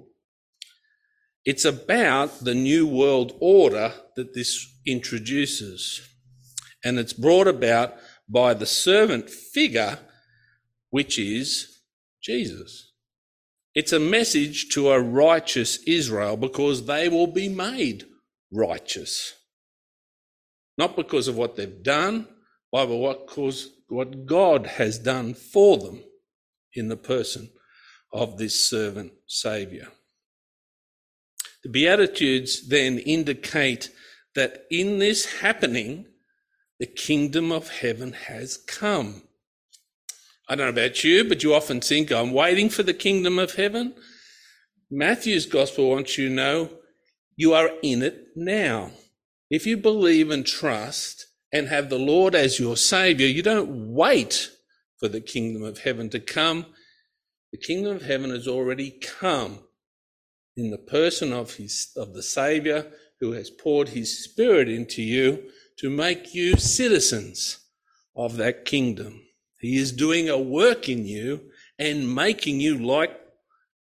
It's 1.45 1.65
about 1.65 2.39
the 2.43 2.53
new 2.53 2.87
world 2.87 3.33
order 3.39 3.93
that 4.15 4.33
this 4.33 4.67
introduces. 4.85 6.01
And 6.83 6.99
it's 6.99 7.13
brought 7.13 7.47
about 7.47 7.95
by 8.27 8.53
the 8.53 8.65
servant 8.65 9.29
figure, 9.29 9.99
which 10.89 11.17
is 11.17 11.81
Jesus. 12.21 12.91
It's 13.75 13.93
a 13.93 13.99
message 13.99 14.69
to 14.69 14.89
a 14.89 15.01
righteous 15.01 15.79
Israel 15.87 16.35
because 16.37 16.85
they 16.85 17.07
will 17.07 17.27
be 17.27 17.49
made 17.49 18.05
righteous. 18.51 19.33
Not 20.77 20.95
because 20.95 21.27
of 21.27 21.37
what 21.37 21.55
they've 21.55 21.83
done, 21.83 22.27
but 22.71 22.87
because 22.87 23.69
what 23.87 24.25
God 24.25 24.65
has 24.65 24.99
done 24.99 25.33
for 25.33 25.77
them 25.77 26.03
in 26.73 26.87
the 26.87 26.97
person 26.97 27.49
of 28.11 28.37
this 28.37 28.69
servant 28.69 29.11
Saviour. 29.27 29.87
The 31.63 31.69
Beatitudes 31.69 32.67
then 32.67 32.99
indicate 32.99 33.91
that 34.35 34.65
in 34.71 34.99
this 34.99 35.39
happening, 35.41 36.05
the 36.79 36.85
kingdom 36.85 37.51
of 37.51 37.69
heaven 37.69 38.13
has 38.13 38.57
come. 38.57 39.23
I 40.47 40.55
don't 40.55 40.67
know 40.67 40.81
about 40.81 41.03
you, 41.03 41.25
but 41.25 41.43
you 41.43 41.53
often 41.53 41.81
think, 41.81 42.11
oh, 42.11 42.21
I'm 42.21 42.31
waiting 42.31 42.69
for 42.69 42.83
the 42.83 42.93
kingdom 42.93 43.37
of 43.37 43.55
heaven. 43.55 43.93
Matthew's 44.89 45.45
gospel 45.45 45.89
wants 45.89 46.17
you 46.17 46.29
to 46.29 46.33
know 46.33 46.69
you 47.35 47.53
are 47.53 47.69
in 47.83 48.01
it 48.01 48.27
now. 48.35 48.91
If 49.49 49.67
you 49.67 49.77
believe 49.77 50.31
and 50.31 50.45
trust 50.45 51.27
and 51.51 51.67
have 51.67 51.89
the 51.89 51.99
Lord 51.99 52.35
as 52.35 52.59
your 52.59 52.77
Savior, 52.77 53.27
you 53.27 53.43
don't 53.43 53.93
wait 53.93 54.51
for 54.99 55.07
the 55.07 55.21
kingdom 55.21 55.63
of 55.63 55.79
heaven 55.79 56.09
to 56.11 56.19
come. 56.19 56.65
The 57.51 57.57
kingdom 57.57 57.95
of 57.95 58.03
heaven 58.03 58.29
has 58.29 58.47
already 58.47 58.91
come 58.91 59.59
in 60.59 60.69
the 60.69 60.77
person 60.77 61.33
of 61.33 61.55
his 61.55 61.91
of 61.95 62.13
the 62.13 62.21
Savior 62.21 62.91
who 63.19 63.31
has 63.31 63.49
poured 63.49 63.89
his 63.89 64.23
spirit 64.23 64.69
into 64.69 65.01
you 65.01 65.49
to 65.77 65.89
make 65.89 66.33
you 66.33 66.57
citizens 66.57 67.59
of 68.15 68.37
that 68.37 68.65
kingdom. 68.65 69.21
He 69.59 69.77
is 69.77 69.91
doing 69.91 70.29
a 70.29 70.37
work 70.37 70.87
in 70.87 71.05
you 71.05 71.51
and 71.77 72.13
making 72.13 72.59
you 72.59 72.77
like 72.77 73.17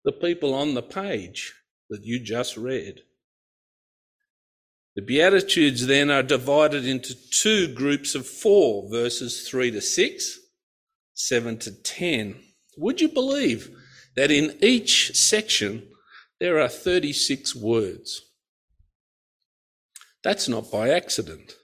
the 0.04 0.12
people 0.12 0.54
on 0.54 0.75
the 0.75 0.82
page 0.82 1.54
that 1.90 2.04
you 2.04 2.20
just 2.20 2.56
read. 2.56 3.02
The 4.97 5.02
Beatitudes 5.02 5.87
then 5.87 6.11
are 6.11 6.23
divided 6.23 6.85
into 6.85 7.14
two 7.30 7.73
groups 7.73 8.14
of 8.14 8.26
four 8.26 8.90
verses 8.90 9.49
3 9.49 9.70
to 9.73 9.80
6, 9.80 10.38
7 11.14 11.58
to 11.58 11.82
10. 11.82 12.40
Would 12.76 13.00
you 13.00 13.08
believe 13.08 13.70
that 14.16 14.32
in 14.32 14.56
each 14.61 15.14
section 15.16 15.88
there 16.40 16.61
are 16.61 16.68
36 16.68 17.54
words. 17.57 18.23
That's 20.23 20.49
not 20.49 20.71
by 20.71 20.91
accident. 20.91 21.54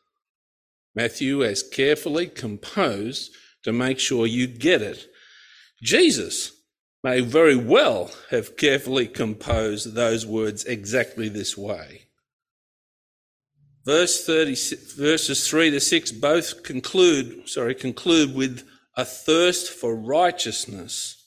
Matthew 0.94 1.40
has 1.40 1.62
carefully 1.62 2.26
composed 2.26 3.32
to 3.64 3.72
make 3.72 3.98
sure 3.98 4.26
you 4.26 4.46
get 4.46 4.82
it. 4.82 5.06
Jesus 5.82 6.52
may 7.02 7.20
very 7.20 7.56
well 7.56 8.10
have 8.30 8.56
carefully 8.56 9.06
composed 9.06 9.94
those 9.94 10.24
words 10.24 10.64
exactly 10.64 11.28
this 11.28 11.56
way. 11.56 12.02
Verse 13.84 14.24
30, 14.24 14.54
verses 14.96 15.48
3 15.48 15.72
to 15.72 15.80
6 15.80 16.12
both 16.12 16.62
conclude, 16.62 17.48
sorry, 17.48 17.74
conclude 17.74 18.34
with 18.34 18.66
a 18.96 19.04
thirst 19.04 19.70
for 19.70 19.94
righteousness 19.94 21.23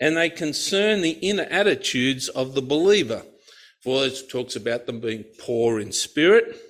and 0.00 0.16
they 0.16 0.30
concern 0.30 1.00
the 1.00 1.18
inner 1.22 1.46
attitudes 1.50 2.28
of 2.28 2.54
the 2.54 2.62
believer. 2.62 3.22
For 3.82 4.04
it 4.04 4.28
talks 4.30 4.56
about 4.56 4.86
them 4.86 5.00
being 5.00 5.24
poor 5.38 5.78
in 5.78 5.92
spirit, 5.92 6.60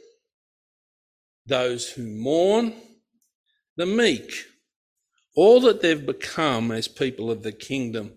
those 1.46 1.90
who 1.90 2.06
mourn, 2.06 2.74
the 3.76 3.86
meek, 3.86 4.30
all 5.34 5.60
that 5.60 5.80
they've 5.80 6.04
become 6.04 6.70
as 6.70 6.88
people 6.88 7.30
of 7.30 7.42
the 7.42 7.52
kingdom. 7.52 8.12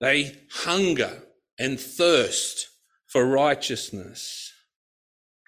They 0.00 0.38
hunger 0.50 1.22
and 1.58 1.78
thirst 1.78 2.68
for 3.06 3.24
righteousness. 3.24 4.52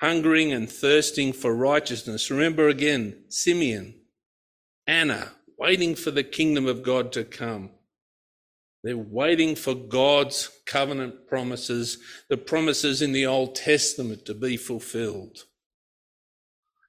Hungering 0.01 0.53
and 0.53 0.71
thirsting 0.71 1.33
for 1.33 1.55
righteousness. 1.55 2.31
Remember 2.31 2.69
again, 2.69 3.25
Simeon, 3.29 3.95
Anna, 4.87 5.33
waiting 5.59 5.95
for 5.95 6.11
the 6.11 6.25
kingdom 6.25 6.67
of 6.67 6.83
God 6.83 7.13
to 7.13 7.25
come. 7.25 7.71
They're 8.83 8.97
waiting 8.97 9.57
for 9.57 9.75
God's 9.75 10.51
covenant 10.67 11.27
promises, 11.27 11.99
the 12.29 12.37
promises 12.37 13.01
in 13.01 13.13
the 13.13 13.25
Old 13.25 13.55
Testament 13.55 14.27
to 14.27 14.35
be 14.35 14.59
fulfilled. 14.59 15.45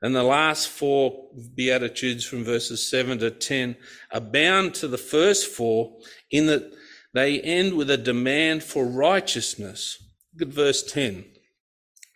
And 0.01 0.13
the 0.13 0.23
last 0.23 0.67
four 0.67 1.29
Beatitudes 1.55 2.25
from 2.25 2.43
verses 2.43 2.87
7 2.89 3.19
to 3.19 3.31
10 3.31 3.77
are 4.11 4.19
bound 4.19 4.73
to 4.75 4.89
the 4.89 4.97
first 4.97 5.47
four 5.47 5.97
in 6.29 6.47
that 6.47 6.73
they 7.13 7.39
end 7.39 7.75
with 7.75 7.89
a 7.89 7.97
demand 7.97 8.61
for 8.61 8.85
righteousness. 8.85 9.97
Look 10.33 10.49
at 10.49 10.53
verse 10.53 10.83
10. 10.83 11.25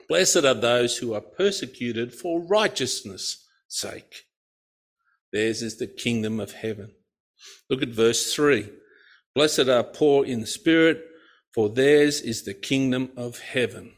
Blessed 0.09 0.43
are 0.43 0.53
those 0.53 0.97
who 0.97 1.13
are 1.13 1.21
persecuted 1.21 2.13
for 2.13 2.41
righteousness' 2.41 3.47
sake 3.69 4.25
Theirs 5.31 5.61
is 5.61 5.77
the 5.77 5.87
kingdom 5.87 6.39
of 6.39 6.53
heaven. 6.53 6.91
Look 7.69 7.81
at 7.81 7.89
verse 7.89 8.33
3. 8.33 8.69
Blessed 9.35 9.69
are 9.69 9.83
poor 9.83 10.25
in 10.25 10.45
spirit, 10.45 11.03
for 11.53 11.69
theirs 11.69 12.21
is 12.21 12.43
the 12.43 12.53
kingdom 12.53 13.11
of 13.15 13.39
heaven. 13.39 13.93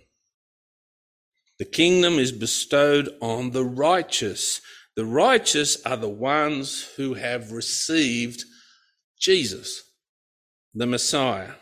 The 1.57 1.65
kingdom 1.65 2.15
is 2.19 2.31
bestowed 2.31 3.09
on 3.21 3.51
the 3.51 3.63
righteous. 3.63 4.61
The 4.95 5.05
righteous 5.05 5.83
are 5.85 5.97
the 5.97 6.09
ones 6.09 6.89
who 6.97 7.13
have 7.13 7.51
received 7.51 8.43
Jesus, 9.19 9.83
the 10.73 10.87
Messiah, 10.87 11.53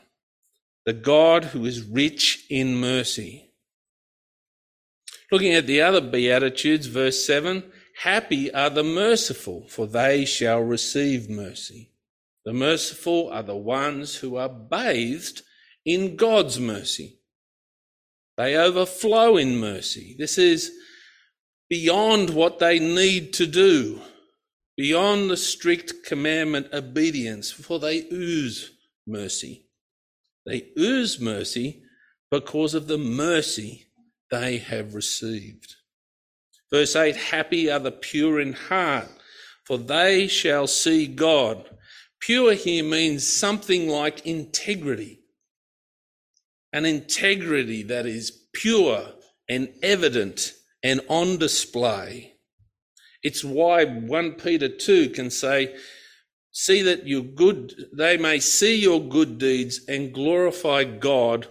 the 0.85 0.93
God 0.93 1.45
who 1.45 1.65
is 1.65 1.83
rich 1.83 2.45
in 2.49 2.75
mercy. 2.75 3.51
Looking 5.31 5.53
at 5.53 5.67
the 5.67 5.81
other 5.81 6.01
Beatitudes, 6.01 6.87
verse 6.87 7.25
7 7.25 7.63
Happy 8.03 8.49
are 8.53 8.69
the 8.69 8.83
merciful, 8.83 9.67
for 9.67 9.85
they 9.85 10.23
shall 10.23 10.61
receive 10.61 11.29
mercy. 11.29 11.91
The 12.45 12.53
merciful 12.53 13.29
are 13.29 13.43
the 13.43 13.57
ones 13.57 14.15
who 14.15 14.37
are 14.37 14.47
bathed 14.47 15.41
in 15.85 16.15
God's 16.15 16.61
mercy. 16.61 17.19
They 18.37 18.55
overflow 18.55 19.35
in 19.35 19.57
mercy. 19.59 20.15
This 20.17 20.37
is 20.37 20.71
beyond 21.69 22.29
what 22.29 22.59
they 22.59 22.79
need 22.79 23.33
to 23.33 23.45
do, 23.45 23.99
beyond 24.77 25.29
the 25.29 25.35
strict 25.35 26.05
commandment 26.05 26.67
obedience, 26.71 27.51
for 27.51 27.79
they 27.79 28.07
ooze 28.13 28.71
mercy. 29.05 29.67
They 30.45 30.69
ooze 30.79 31.19
mercy 31.19 31.83
because 32.31 32.73
of 32.75 32.87
the 32.87 32.97
mercy 32.97 33.87
they 34.31 34.59
have 34.59 34.95
received. 34.95 35.75
Verse 36.71 36.95
8 36.95 37.15
Happy 37.15 37.69
are 37.69 37.79
the 37.79 37.91
pure 37.91 38.39
in 38.39 38.53
heart, 38.53 39.09
for 39.65 39.77
they 39.77 40.27
shall 40.27 40.67
see 40.67 41.07
God. 41.07 41.69
Pure 42.19 42.53
here 42.55 42.83
means 42.83 43.31
something 43.31 43.87
like 43.87 44.25
integrity, 44.25 45.21
an 46.73 46.85
integrity 46.85 47.83
that 47.83 48.05
is 48.05 48.47
pure 48.53 49.13
and 49.47 49.69
evident 49.81 50.53
and 50.83 51.01
on 51.07 51.37
display. 51.37 52.33
It's 53.23 53.43
why 53.43 53.85
1 53.85 54.33
Peter 54.33 54.69
2 54.69 55.09
can 55.09 55.29
say, 55.29 55.75
See 56.51 56.81
that 56.81 57.07
your 57.07 57.21
good, 57.21 57.73
they 57.93 58.17
may 58.17 58.39
see 58.39 58.75
your 58.75 59.01
good 59.01 59.37
deeds 59.37 59.81
and 59.87 60.13
glorify 60.13 60.83
God 60.83 61.47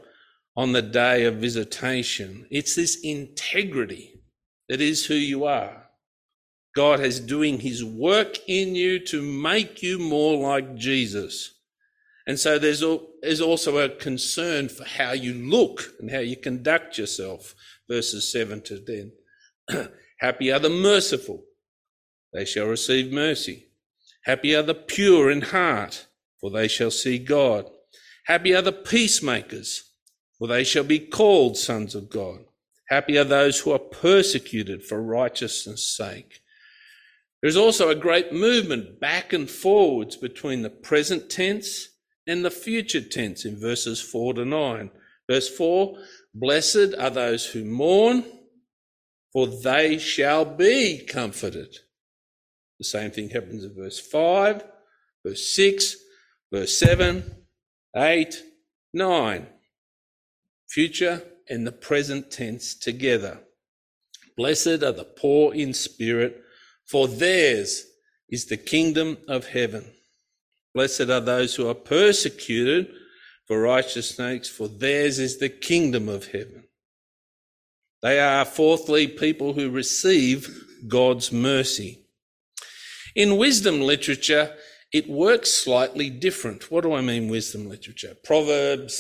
on 0.57 0.72
the 0.72 0.83
day 0.83 1.24
of 1.24 1.37
visitation. 1.37 2.46
It's 2.50 2.74
this 2.74 2.98
integrity 3.02 4.17
That 4.68 4.81
is 4.81 5.07
who 5.07 5.14
you 5.14 5.44
are. 5.44 5.85
God 6.76 7.00
is 7.00 7.18
doing 7.18 7.61
his 7.61 7.85
work 7.85 8.37
in 8.46 8.74
you 8.74 8.98
to 9.07 9.22
make 9.22 9.83
you 9.83 9.98
more 9.98 10.37
like 10.48 10.76
Jesus. 10.76 11.54
And 12.26 12.38
so 12.38 12.59
there's, 12.59 12.83
also 13.40 13.78
a 13.78 13.88
concern 13.88 14.68
for 14.68 14.85
how 14.85 15.12
you 15.12 15.33
look 15.33 15.94
and 15.98 16.11
how 16.11 16.18
you 16.18 16.37
conduct 16.37 16.98
yourself, 16.98 17.54
verses 17.88 18.31
7 18.31 18.61
to 18.62 19.11
10. 19.70 19.88
Happy 20.20 20.52
are 20.52 20.59
the 20.59 20.68
merciful, 20.68 21.42
they 22.35 22.44
shall 22.44 22.66
receive 22.66 23.11
mercy. 23.11 23.68
Happy 24.24 24.54
are 24.54 24.62
the 24.62 24.74
pure 24.74 25.31
in 25.31 25.40
heart, 25.40 26.07
for 26.38 26.50
they 26.50 26.68
shall 26.68 26.90
see 26.90 27.18
God. 27.18 27.70
Happy 28.26 28.54
are 28.54 28.62
the 28.62 28.72
peacemakers, 28.72 29.90
for 30.38 30.46
they 30.46 30.64
shall 30.64 30.85
be 30.85 30.98
called 30.98 31.57
sons 31.57 31.94
of 31.94 32.11
God. 32.11 32.40
Happy 32.88 33.18
are 33.18 33.24
those 33.24 33.61
who 33.61 33.72
are 33.72 33.79
persecuted 33.79 34.83
for 34.83 35.03
righteousness' 35.03 35.87
sake. 35.87 36.40
There's 37.42 37.57
also 37.57 37.90
a 37.90 37.94
great 37.94 38.33
movement 38.33 38.98
back 38.98 39.33
and 39.33 39.48
forwards 39.48 40.16
between 40.16 40.62
the 40.62 40.70
present 40.70 41.31
tense 41.31 41.88
and 42.27 42.44
the 42.44 42.51
future 42.51 43.01
tense 43.01 43.44
in 43.44 43.61
verses 43.61 44.01
4 44.01 44.35
to 44.35 44.44
9. 44.44 44.90
Verse 45.31 45.48
4 45.55 45.98
Blessed 46.35 46.94
are 46.98 47.11
those 47.11 47.46
who 47.46 47.64
mourn, 47.64 48.24
for 49.33 49.46
they 49.46 49.98
shall 49.98 50.44
be 50.44 51.05
comforted. 51.07 51.77
The 52.79 52.85
same 52.85 53.11
thing 53.11 53.31
happens 53.31 53.64
in 53.64 53.74
verse 53.74 53.98
5, 53.98 54.64
verse 55.27 55.55
6, 55.55 55.96
verse 56.53 56.77
7, 56.79 57.44
8, 57.94 58.42
9. 58.94 59.46
Future 60.68 61.22
and 61.49 61.67
the 61.67 61.73
present 61.73 62.31
tense 62.31 62.75
together. 62.75 63.41
Blessed 64.37 64.83
are 64.83 64.93
the 64.93 65.09
poor 65.17 65.55
in 65.55 65.75
spirit, 65.75 66.43
for 66.87 67.09
theirs 67.09 67.85
is 68.29 68.47
the 68.47 68.57
kingdom 68.57 69.19
of 69.27 69.49
heaven. 69.49 69.85
Blessed 70.75 71.11
are 71.11 71.21
those 71.21 71.55
who 71.55 71.69
are 71.69 71.75
persecuted 71.75 72.89
for 73.49 73.61
righteousness' 73.61 74.49
for 74.49 74.69
theirs 74.69 75.19
is 75.19 75.39
the 75.39 75.49
kingdom 75.49 76.07
of 76.09 76.27
heaven. 76.27 76.65
They 78.03 78.21
are, 78.21 78.45
fourthly, 78.45 79.09
people 79.09 79.55
who 79.55 79.71
receive 79.71 80.49
God's 80.87 81.33
mercy. 81.33 82.05
In 83.17 83.39
wisdom 83.39 83.81
literature, 83.81 84.55
it 84.93 85.09
works 85.09 85.51
slightly 85.51 86.11
different. 86.11 86.71
What 86.71 86.85
do 86.85 86.93
I 86.93 87.01
mean, 87.01 87.29
wisdom 87.29 87.69
literature? 87.69 88.15
Proverbs, 88.23 88.95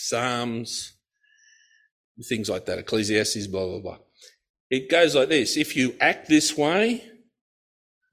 Psalms, 0.00 0.92
things 2.24 2.48
like 2.48 2.66
that, 2.66 2.78
Ecclesiastes, 2.78 3.46
blah, 3.46 3.66
blah, 3.66 3.80
blah. 3.80 3.98
It 4.70 4.90
goes 4.90 5.14
like 5.14 5.28
this 5.28 5.56
If 5.56 5.76
you 5.76 5.94
act 6.00 6.28
this 6.28 6.56
way, 6.56 7.04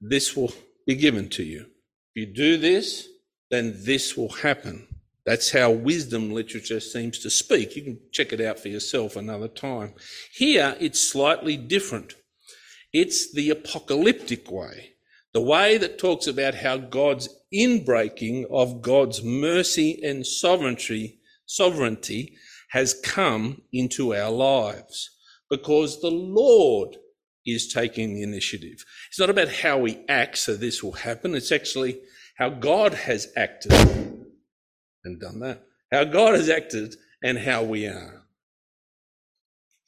this 0.00 0.36
will 0.36 0.52
be 0.86 0.94
given 0.94 1.28
to 1.30 1.42
you. 1.42 1.66
If 2.14 2.28
you 2.28 2.34
do 2.34 2.56
this, 2.58 3.08
then 3.50 3.74
this 3.78 4.16
will 4.16 4.28
happen. 4.28 4.86
That's 5.24 5.50
how 5.50 5.70
wisdom 5.70 6.32
literature 6.32 6.80
seems 6.80 7.18
to 7.20 7.30
speak. 7.30 7.76
You 7.76 7.82
can 7.82 8.00
check 8.12 8.32
it 8.32 8.40
out 8.42 8.58
for 8.58 8.68
yourself 8.68 9.16
another 9.16 9.48
time. 9.48 9.94
Here, 10.32 10.76
it's 10.78 11.00
slightly 11.00 11.56
different. 11.56 12.14
It's 12.92 13.32
the 13.32 13.50
apocalyptic 13.50 14.50
way, 14.50 14.90
the 15.32 15.40
way 15.40 15.78
that 15.78 15.98
talks 15.98 16.26
about 16.26 16.54
how 16.54 16.76
God's 16.76 17.28
inbreaking 17.52 18.44
of 18.50 18.82
God's 18.82 19.22
mercy 19.24 19.98
and 20.04 20.26
sovereignty, 20.26 21.20
sovereignty 21.46 22.36
has 22.74 22.92
come 23.04 23.62
into 23.72 24.12
our 24.12 24.32
lives 24.32 25.10
because 25.48 26.00
the 26.00 26.10
Lord 26.10 26.96
is 27.46 27.72
taking 27.72 28.14
the 28.14 28.22
initiative. 28.24 28.84
It's 29.08 29.20
not 29.20 29.30
about 29.30 29.48
how 29.48 29.78
we 29.78 30.04
act, 30.08 30.38
so 30.38 30.56
this 30.56 30.82
will 30.82 30.90
happen. 30.90 31.36
It's 31.36 31.52
actually 31.52 32.00
how 32.36 32.50
God 32.50 32.92
has 32.92 33.32
acted 33.36 33.72
and 35.04 35.20
done 35.20 35.38
that. 35.38 35.62
How 35.92 36.02
God 36.02 36.34
has 36.34 36.48
acted 36.48 36.96
and 37.22 37.38
how 37.38 37.62
we 37.62 37.86
are. 37.86 38.22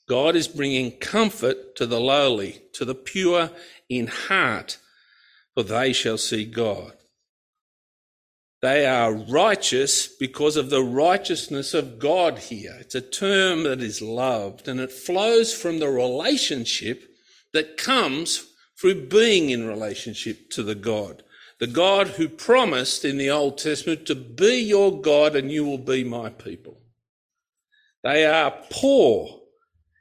God 0.09 0.37
is 0.37 0.47
bringing 0.47 0.93
comfort 0.93 1.75
to 1.75 1.87
the 1.87 1.99
lowly, 1.99 2.63
to 2.75 2.85
the 2.85 2.95
pure 2.95 3.51
in 3.89 4.07
heart, 4.07 4.79
for 5.55 5.65
they 5.65 5.93
shall 5.93 6.19
see 6.19 6.45
God. 6.45 6.93
They 8.67 8.85
are 8.85 9.13
righteous 9.13 10.09
because 10.09 10.57
of 10.57 10.71
the 10.71 10.83
righteousness 10.83 11.73
of 11.73 12.01
God 12.01 12.41
here. 12.41 12.77
It's 12.81 12.97
a 12.97 13.01
term 13.01 13.63
that 13.63 13.81
is 13.81 14.03
loved 14.03 14.67
and 14.67 14.81
it 14.81 14.91
flows 14.91 15.55
from 15.55 15.79
the 15.79 15.89
relationship 15.89 17.17
that 17.53 17.77
comes 17.77 18.45
through 18.77 19.07
being 19.07 19.51
in 19.51 19.69
relationship 19.69 20.51
to 20.51 20.65
the 20.65 20.75
God 20.75 21.23
the 21.61 21.69
God 21.69 22.09
who 22.09 22.29
promised 22.29 23.05
in 23.05 23.19
the 23.19 23.31
Old 23.31 23.57
Testament 23.57 24.05
to 24.07 24.17
be 24.17 24.57
your 24.57 25.01
God 25.01 25.37
and 25.37 25.49
you 25.49 25.65
will 25.65 25.79
be 25.79 26.03
my 26.03 26.31
people. 26.31 26.81
They 28.03 28.27
are 28.27 28.53
poor. 28.69 29.43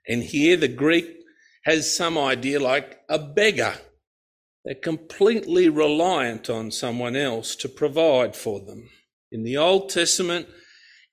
And 0.08 0.24
here 0.24 0.58
the 0.58 0.68
Greek 0.68 1.20
has 1.66 1.96
some 1.96 2.18
idea 2.18 2.60
like 2.60 3.00
a 3.10 3.20
beggar. 3.20 3.76
They're 4.66 4.76
completely 4.76 5.70
reliant 5.70 6.50
on 6.50 6.72
someone 6.72 7.16
else 7.16 7.56
to 7.58 7.70
provide 7.70 8.36
for 8.36 8.60
them. 8.60 8.90
In 9.32 9.44
the 9.44 9.58
Old 9.58 9.90
Testament, 9.90 10.48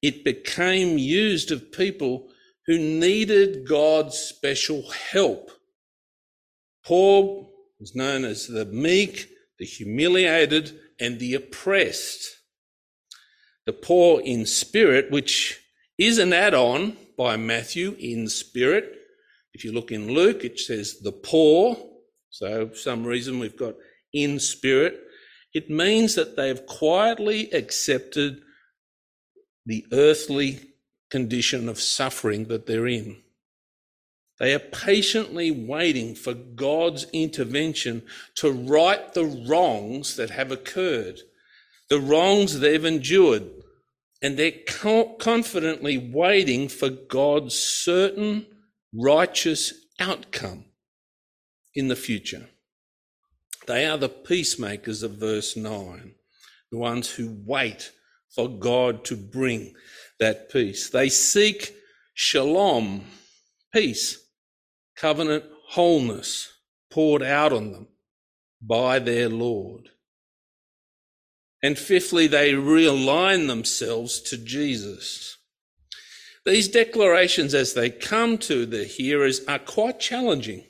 it 0.00 0.24
became 0.24 0.98
used 0.98 1.52
of 1.52 1.70
people 1.70 2.30
who 2.66 2.78
needed 2.78 3.68
God's 3.68 4.16
special 4.16 4.90
help. 4.90 5.50
Poor 6.84 7.48
was 7.78 7.94
known 7.94 8.24
as 8.24 8.46
the 8.46 8.64
meek 8.64 9.28
the 9.62 9.66
humiliated, 9.66 10.76
and 10.98 11.20
the 11.20 11.34
oppressed. 11.34 12.40
The 13.64 13.72
poor 13.72 14.20
in 14.20 14.44
spirit, 14.44 15.08
which 15.08 15.60
is 15.96 16.18
an 16.18 16.32
add 16.32 16.52
on 16.52 16.96
by 17.16 17.36
Matthew 17.36 17.94
in 18.00 18.26
spirit. 18.26 18.92
If 19.54 19.62
you 19.62 19.70
look 19.70 19.92
in 19.92 20.08
Luke, 20.08 20.44
it 20.44 20.58
says 20.58 20.98
the 20.98 21.12
poor. 21.12 21.76
So, 22.32 22.68
for 22.68 22.74
some 22.74 23.04
reason, 23.04 23.38
we've 23.38 23.56
got 23.56 23.74
in 24.12 24.40
spirit. 24.40 24.98
It 25.52 25.68
means 25.68 26.14
that 26.14 26.34
they've 26.34 26.66
quietly 26.66 27.52
accepted 27.52 28.40
the 29.66 29.84
earthly 29.92 30.60
condition 31.10 31.68
of 31.68 31.78
suffering 31.78 32.46
that 32.46 32.66
they're 32.66 32.86
in. 32.86 33.18
They 34.40 34.54
are 34.54 34.58
patiently 34.58 35.50
waiting 35.50 36.14
for 36.14 36.32
God's 36.32 37.04
intervention 37.12 38.02
to 38.36 38.50
right 38.50 39.12
the 39.12 39.26
wrongs 39.46 40.16
that 40.16 40.30
have 40.30 40.50
occurred, 40.50 41.20
the 41.90 42.00
wrongs 42.00 42.58
they've 42.58 42.84
endured. 42.84 43.48
And 44.22 44.38
they're 44.38 44.52
confidently 45.18 45.98
waiting 45.98 46.68
for 46.68 46.88
God's 46.88 47.58
certain 47.58 48.46
righteous 48.94 49.74
outcome 50.00 50.64
in 51.74 51.88
the 51.88 51.96
future. 51.96 52.48
They 53.66 53.86
are 53.86 53.98
the 53.98 54.08
peacemakers 54.08 55.02
of 55.02 55.12
verse 55.12 55.56
9, 55.56 56.14
the 56.70 56.78
ones 56.78 57.10
who 57.10 57.36
wait 57.44 57.92
for 58.34 58.48
God 58.48 59.04
to 59.06 59.16
bring 59.16 59.74
that 60.18 60.50
peace. 60.50 60.90
They 60.90 61.08
seek 61.08 61.74
shalom, 62.14 63.04
peace 63.72 64.18
covenant 64.96 65.44
wholeness 65.70 66.52
poured 66.90 67.22
out 67.22 67.52
on 67.52 67.72
them 67.72 67.88
by 68.60 68.98
their 68.98 69.28
Lord. 69.28 69.88
And 71.62 71.78
fifthly, 71.78 72.26
they 72.26 72.52
realign 72.52 73.46
themselves 73.46 74.20
to 74.22 74.36
Jesus. 74.36 75.36
These 76.44 76.68
declarations, 76.68 77.54
as 77.54 77.74
they 77.74 77.90
come 77.90 78.36
to 78.38 78.66
the 78.66 78.84
hearers, 78.84 79.44
are 79.46 79.60
quite 79.60 80.00
challenging. 80.00 80.64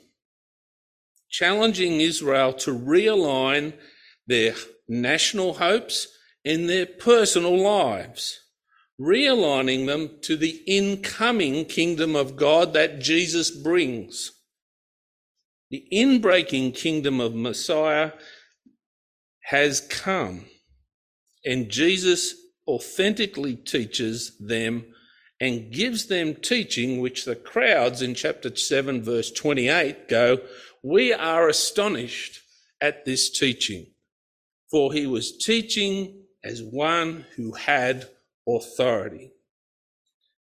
Challenging 1.33 1.99
Israel 1.99 2.53
to 2.53 2.71
realign 2.71 3.73
their 4.27 4.53
national 4.87 5.55
hopes 5.55 6.07
and 6.45 6.69
their 6.69 6.85
personal 6.85 7.61
lives 7.61 8.39
realigning 8.99 9.87
them 9.87 10.09
to 10.21 10.37
the 10.37 10.61
incoming 10.67 11.65
kingdom 11.65 12.15
of 12.15 12.35
God 12.35 12.73
that 12.73 12.99
Jesus 12.99 13.51
brings. 13.51 14.31
The 15.71 15.85
inbreaking 15.91 16.75
kingdom 16.75 17.19
of 17.19 17.33
Messiah 17.33 18.11
has 19.45 19.81
come, 19.81 20.45
and 21.43 21.69
Jesus 21.69 22.35
authentically 22.67 23.55
teaches 23.55 24.37
them 24.39 24.85
and 25.41 25.73
gives 25.73 26.05
them 26.05 26.35
teaching 26.35 27.01
which 27.01 27.25
the 27.25 27.35
crowds 27.35 28.01
in 28.01 28.13
chapter 28.13 28.55
7, 28.55 29.03
verse 29.03 29.31
28 29.31 30.07
go, 30.07 30.37
We 30.83 31.13
are 31.13 31.47
astonished 31.47 32.41
at 32.81 33.05
this 33.05 33.29
teaching, 33.29 33.87
for 34.69 34.91
he 34.91 35.07
was 35.07 35.37
teaching 35.37 36.23
as 36.43 36.61
one 36.61 37.25
who 37.37 37.53
had 37.53 38.09
authority. 38.45 39.31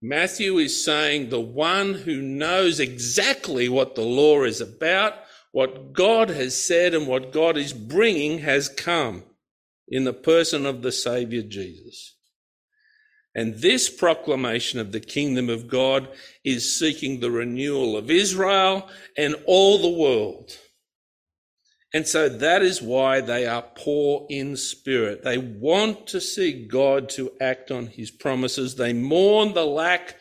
Matthew 0.02 0.58
is 0.58 0.84
saying 0.84 1.30
the 1.30 1.39
one 1.39 1.93
who 1.93 2.21
knows 2.21 2.82
exactly 2.82 3.69
what 3.69 3.95
the 3.95 4.02
law 4.02 4.43
is 4.43 4.60
about, 4.60 5.13
what 5.54 5.93
God 5.93 6.30
has 6.30 6.62
said, 6.62 6.93
and 6.93 7.08
what 7.08 7.32
God 7.32 7.58
is 7.58 7.71
bringing 7.71 8.39
has 8.39 8.67
come 8.67 9.24
in 9.88 10.04
the 10.04 10.13
person 10.13 10.65
of 10.65 10.82
the 10.82 10.91
Saviour 10.91 11.43
Jesus. 11.43 12.14
And 13.36 13.56
this 13.56 13.89
proclamation 13.89 14.80
of 14.80 14.93
the 14.93 15.02
kingdom 15.02 15.50
of 15.50 15.67
God 15.67 16.08
is 16.45 16.80
seeking 16.80 17.19
the 17.19 17.30
renewal 17.30 17.98
of 17.98 18.10
Israel 18.10 18.89
and 19.17 19.36
all 19.45 19.78
the 19.78 20.00
world. 20.00 20.58
And 21.93 22.08
so 22.08 22.30
that 22.30 22.62
is 22.62 22.82
why 22.82 23.21
they 23.21 23.45
are 23.45 23.62
poor 23.62 24.26
in 24.30 24.56
spirit. 24.56 25.24
They 25.24 25.38
want 25.38 26.08
to 26.08 26.21
see 26.21 26.65
God 26.65 27.10
to 27.10 27.32
act 27.41 27.71
on 27.71 27.88
his 27.88 28.10
promises. 28.10 28.76
They 28.76 28.93
mourn 28.93 29.54
the 29.54 29.65
lack 29.65 30.15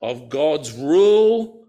of 0.00 0.28
God's 0.30 0.72
rule. 0.72 1.66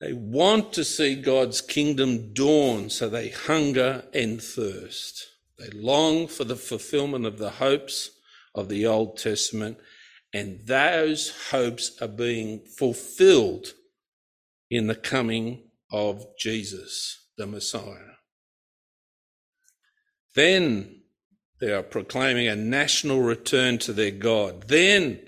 They 0.00 0.12
want 0.14 0.72
to 0.74 0.84
see 0.84 1.14
God's 1.14 1.60
kingdom 1.60 2.32
dawn, 2.32 2.90
so 2.90 3.08
they 3.08 3.28
hunger 3.28 4.04
and 4.12 4.42
thirst. 4.42 5.26
They 5.58 5.70
long 5.70 6.26
for 6.26 6.44
the 6.44 6.56
fulfillment 6.56 7.24
of 7.24 7.38
the 7.38 7.50
hopes 7.50 8.10
of 8.54 8.68
the 8.68 8.86
Old 8.86 9.18
Testament, 9.18 9.78
and 10.32 10.60
those 10.66 11.32
hopes 11.50 12.00
are 12.00 12.08
being 12.08 12.60
fulfilled 12.78 13.74
in 14.70 14.86
the 14.86 14.94
coming 14.94 15.62
of 15.90 16.26
Jesus 16.38 17.28
the 17.36 17.46
Messiah. 17.46 18.16
Then 20.34 21.02
they 21.60 21.72
are 21.72 21.82
proclaiming 21.82 22.48
a 22.48 22.56
national 22.56 23.20
return 23.20 23.78
to 23.78 23.92
their 23.92 24.10
God. 24.10 24.68
Then 24.68 25.20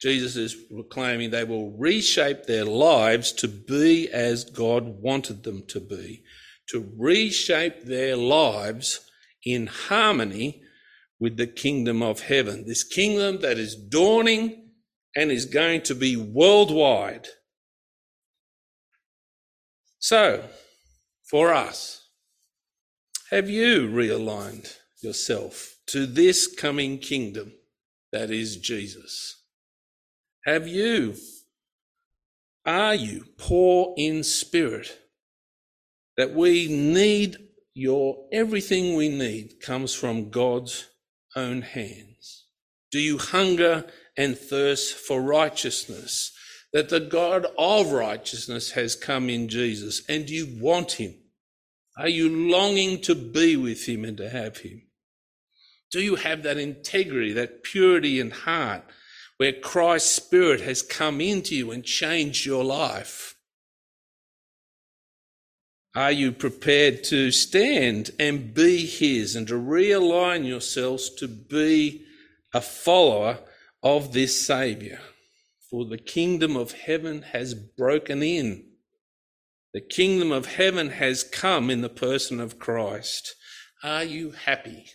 Jesus 0.00 0.34
is 0.36 0.54
proclaiming 0.54 1.30
they 1.30 1.44
will 1.44 1.72
reshape 1.72 2.44
their 2.44 2.64
lives 2.64 3.32
to 3.32 3.48
be 3.48 4.08
as 4.10 4.44
God 4.44 5.02
wanted 5.02 5.42
them 5.42 5.64
to 5.68 5.80
be, 5.80 6.24
to 6.70 6.90
reshape 6.96 7.84
their 7.84 8.16
lives 8.16 9.00
in 9.44 9.66
harmony 9.66 10.62
with 11.20 11.36
the 11.36 11.46
kingdom 11.46 12.02
of 12.02 12.20
heaven. 12.20 12.64
This 12.66 12.82
kingdom 12.82 13.40
that 13.42 13.58
is 13.58 13.76
dawning 13.76 14.70
and 15.14 15.30
is 15.30 15.44
going 15.44 15.82
to 15.82 15.94
be 15.94 16.16
worldwide. 16.16 17.28
So, 19.98 20.48
for 21.30 21.52
us. 21.52 22.08
Have 23.30 23.48
you 23.48 23.88
realigned 23.88 24.76
yourself 25.02 25.76
to 25.86 26.06
this 26.06 26.52
coming 26.52 26.98
kingdom 26.98 27.52
that 28.10 28.30
is 28.30 28.56
Jesus? 28.56 29.44
Have 30.44 30.66
you? 30.66 31.14
Are 32.66 32.94
you 32.94 33.26
poor 33.38 33.94
in 33.96 34.24
spirit? 34.24 34.98
That 36.16 36.34
we 36.34 36.66
need 36.66 37.36
your 37.74 38.26
everything 38.32 38.96
we 38.96 39.08
need 39.08 39.60
comes 39.60 39.94
from 39.94 40.30
God's 40.30 40.88
own 41.36 41.62
hands. 41.62 42.46
Do 42.90 42.98
you 42.98 43.18
hunger 43.18 43.86
and 44.16 44.36
thirst 44.36 44.94
for 44.94 45.20
righteousness? 45.20 46.32
That 46.72 46.88
the 46.88 47.00
God 47.00 47.46
of 47.58 47.92
righteousness 47.92 48.72
has 48.72 48.94
come 48.94 49.28
in 49.28 49.48
Jesus 49.48 50.02
and 50.08 50.30
you 50.30 50.48
want 50.60 50.92
him 50.92 51.14
are 52.00 52.08
you 52.08 52.50
longing 52.50 53.02
to 53.02 53.14
be 53.14 53.56
with 53.56 53.86
him 53.86 54.06
and 54.06 54.16
to 54.16 54.30
have 54.30 54.58
him? 54.58 54.82
Do 55.90 56.00
you 56.00 56.16
have 56.16 56.42
that 56.44 56.56
integrity, 56.56 57.32
that 57.34 57.62
purity 57.62 58.20
in 58.20 58.30
heart 58.30 58.84
where 59.36 59.52
Christ's 59.52 60.12
Spirit 60.12 60.62
has 60.62 60.80
come 60.80 61.20
into 61.20 61.54
you 61.54 61.70
and 61.72 61.84
changed 61.84 62.46
your 62.46 62.64
life? 62.64 63.36
Are 65.94 66.12
you 66.12 66.30
prepared 66.30 67.02
to 67.04 67.32
stand 67.32 68.10
and 68.18 68.54
be 68.54 68.86
His 68.86 69.34
and 69.34 69.48
to 69.48 69.54
realign 69.54 70.46
yourselves 70.46 71.10
to 71.16 71.26
be 71.26 72.04
a 72.54 72.60
follower 72.60 73.40
of 73.82 74.12
this 74.12 74.46
Saviour? 74.46 74.98
For 75.68 75.84
the 75.84 75.98
kingdom 75.98 76.56
of 76.56 76.72
heaven 76.72 77.22
has 77.22 77.54
broken 77.54 78.22
in. 78.22 78.66
The 79.72 79.80
kingdom 79.80 80.32
of 80.32 80.46
heaven 80.46 80.90
has 80.90 81.24
come 81.24 81.70
in 81.70 81.80
the 81.80 81.88
person 81.88 82.40
of 82.40 82.58
Christ. 82.58 83.34
Are 83.82 84.04
you 84.04 84.32
happy? 84.32 84.86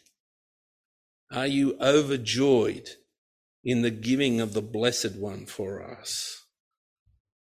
Are 1.31 1.47
you 1.47 1.77
overjoyed 1.81 2.89
in 3.63 3.81
the 3.81 3.91
giving 3.91 4.39
of 4.39 4.53
the 4.53 4.61
Blessed 4.61 5.15
One 5.15 5.45
for 5.45 5.81
us? 5.81 6.45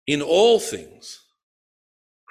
In 0.07 0.23
all 0.23 0.59
things, 0.59 1.24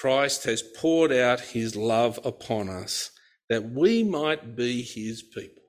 Christ 0.04 0.44
has 0.44 0.62
poured 0.62 1.14
out 1.14 1.40
his 1.40 1.78
love 1.78 2.20
upon 2.26 2.68
us 2.68 3.12
that 3.48 3.72
we 3.72 4.04
might 4.04 4.54
be 4.54 4.82
his 4.82 5.24
people. 5.24 5.64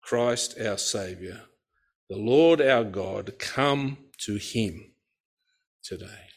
Christ 0.00 0.58
our 0.58 0.78
Saviour, 0.78 1.38
the 2.08 2.16
Lord 2.16 2.62
our 2.62 2.82
God, 2.82 3.38
come 3.38 3.98
to 4.20 4.36
him 4.36 4.94
today. 5.82 6.29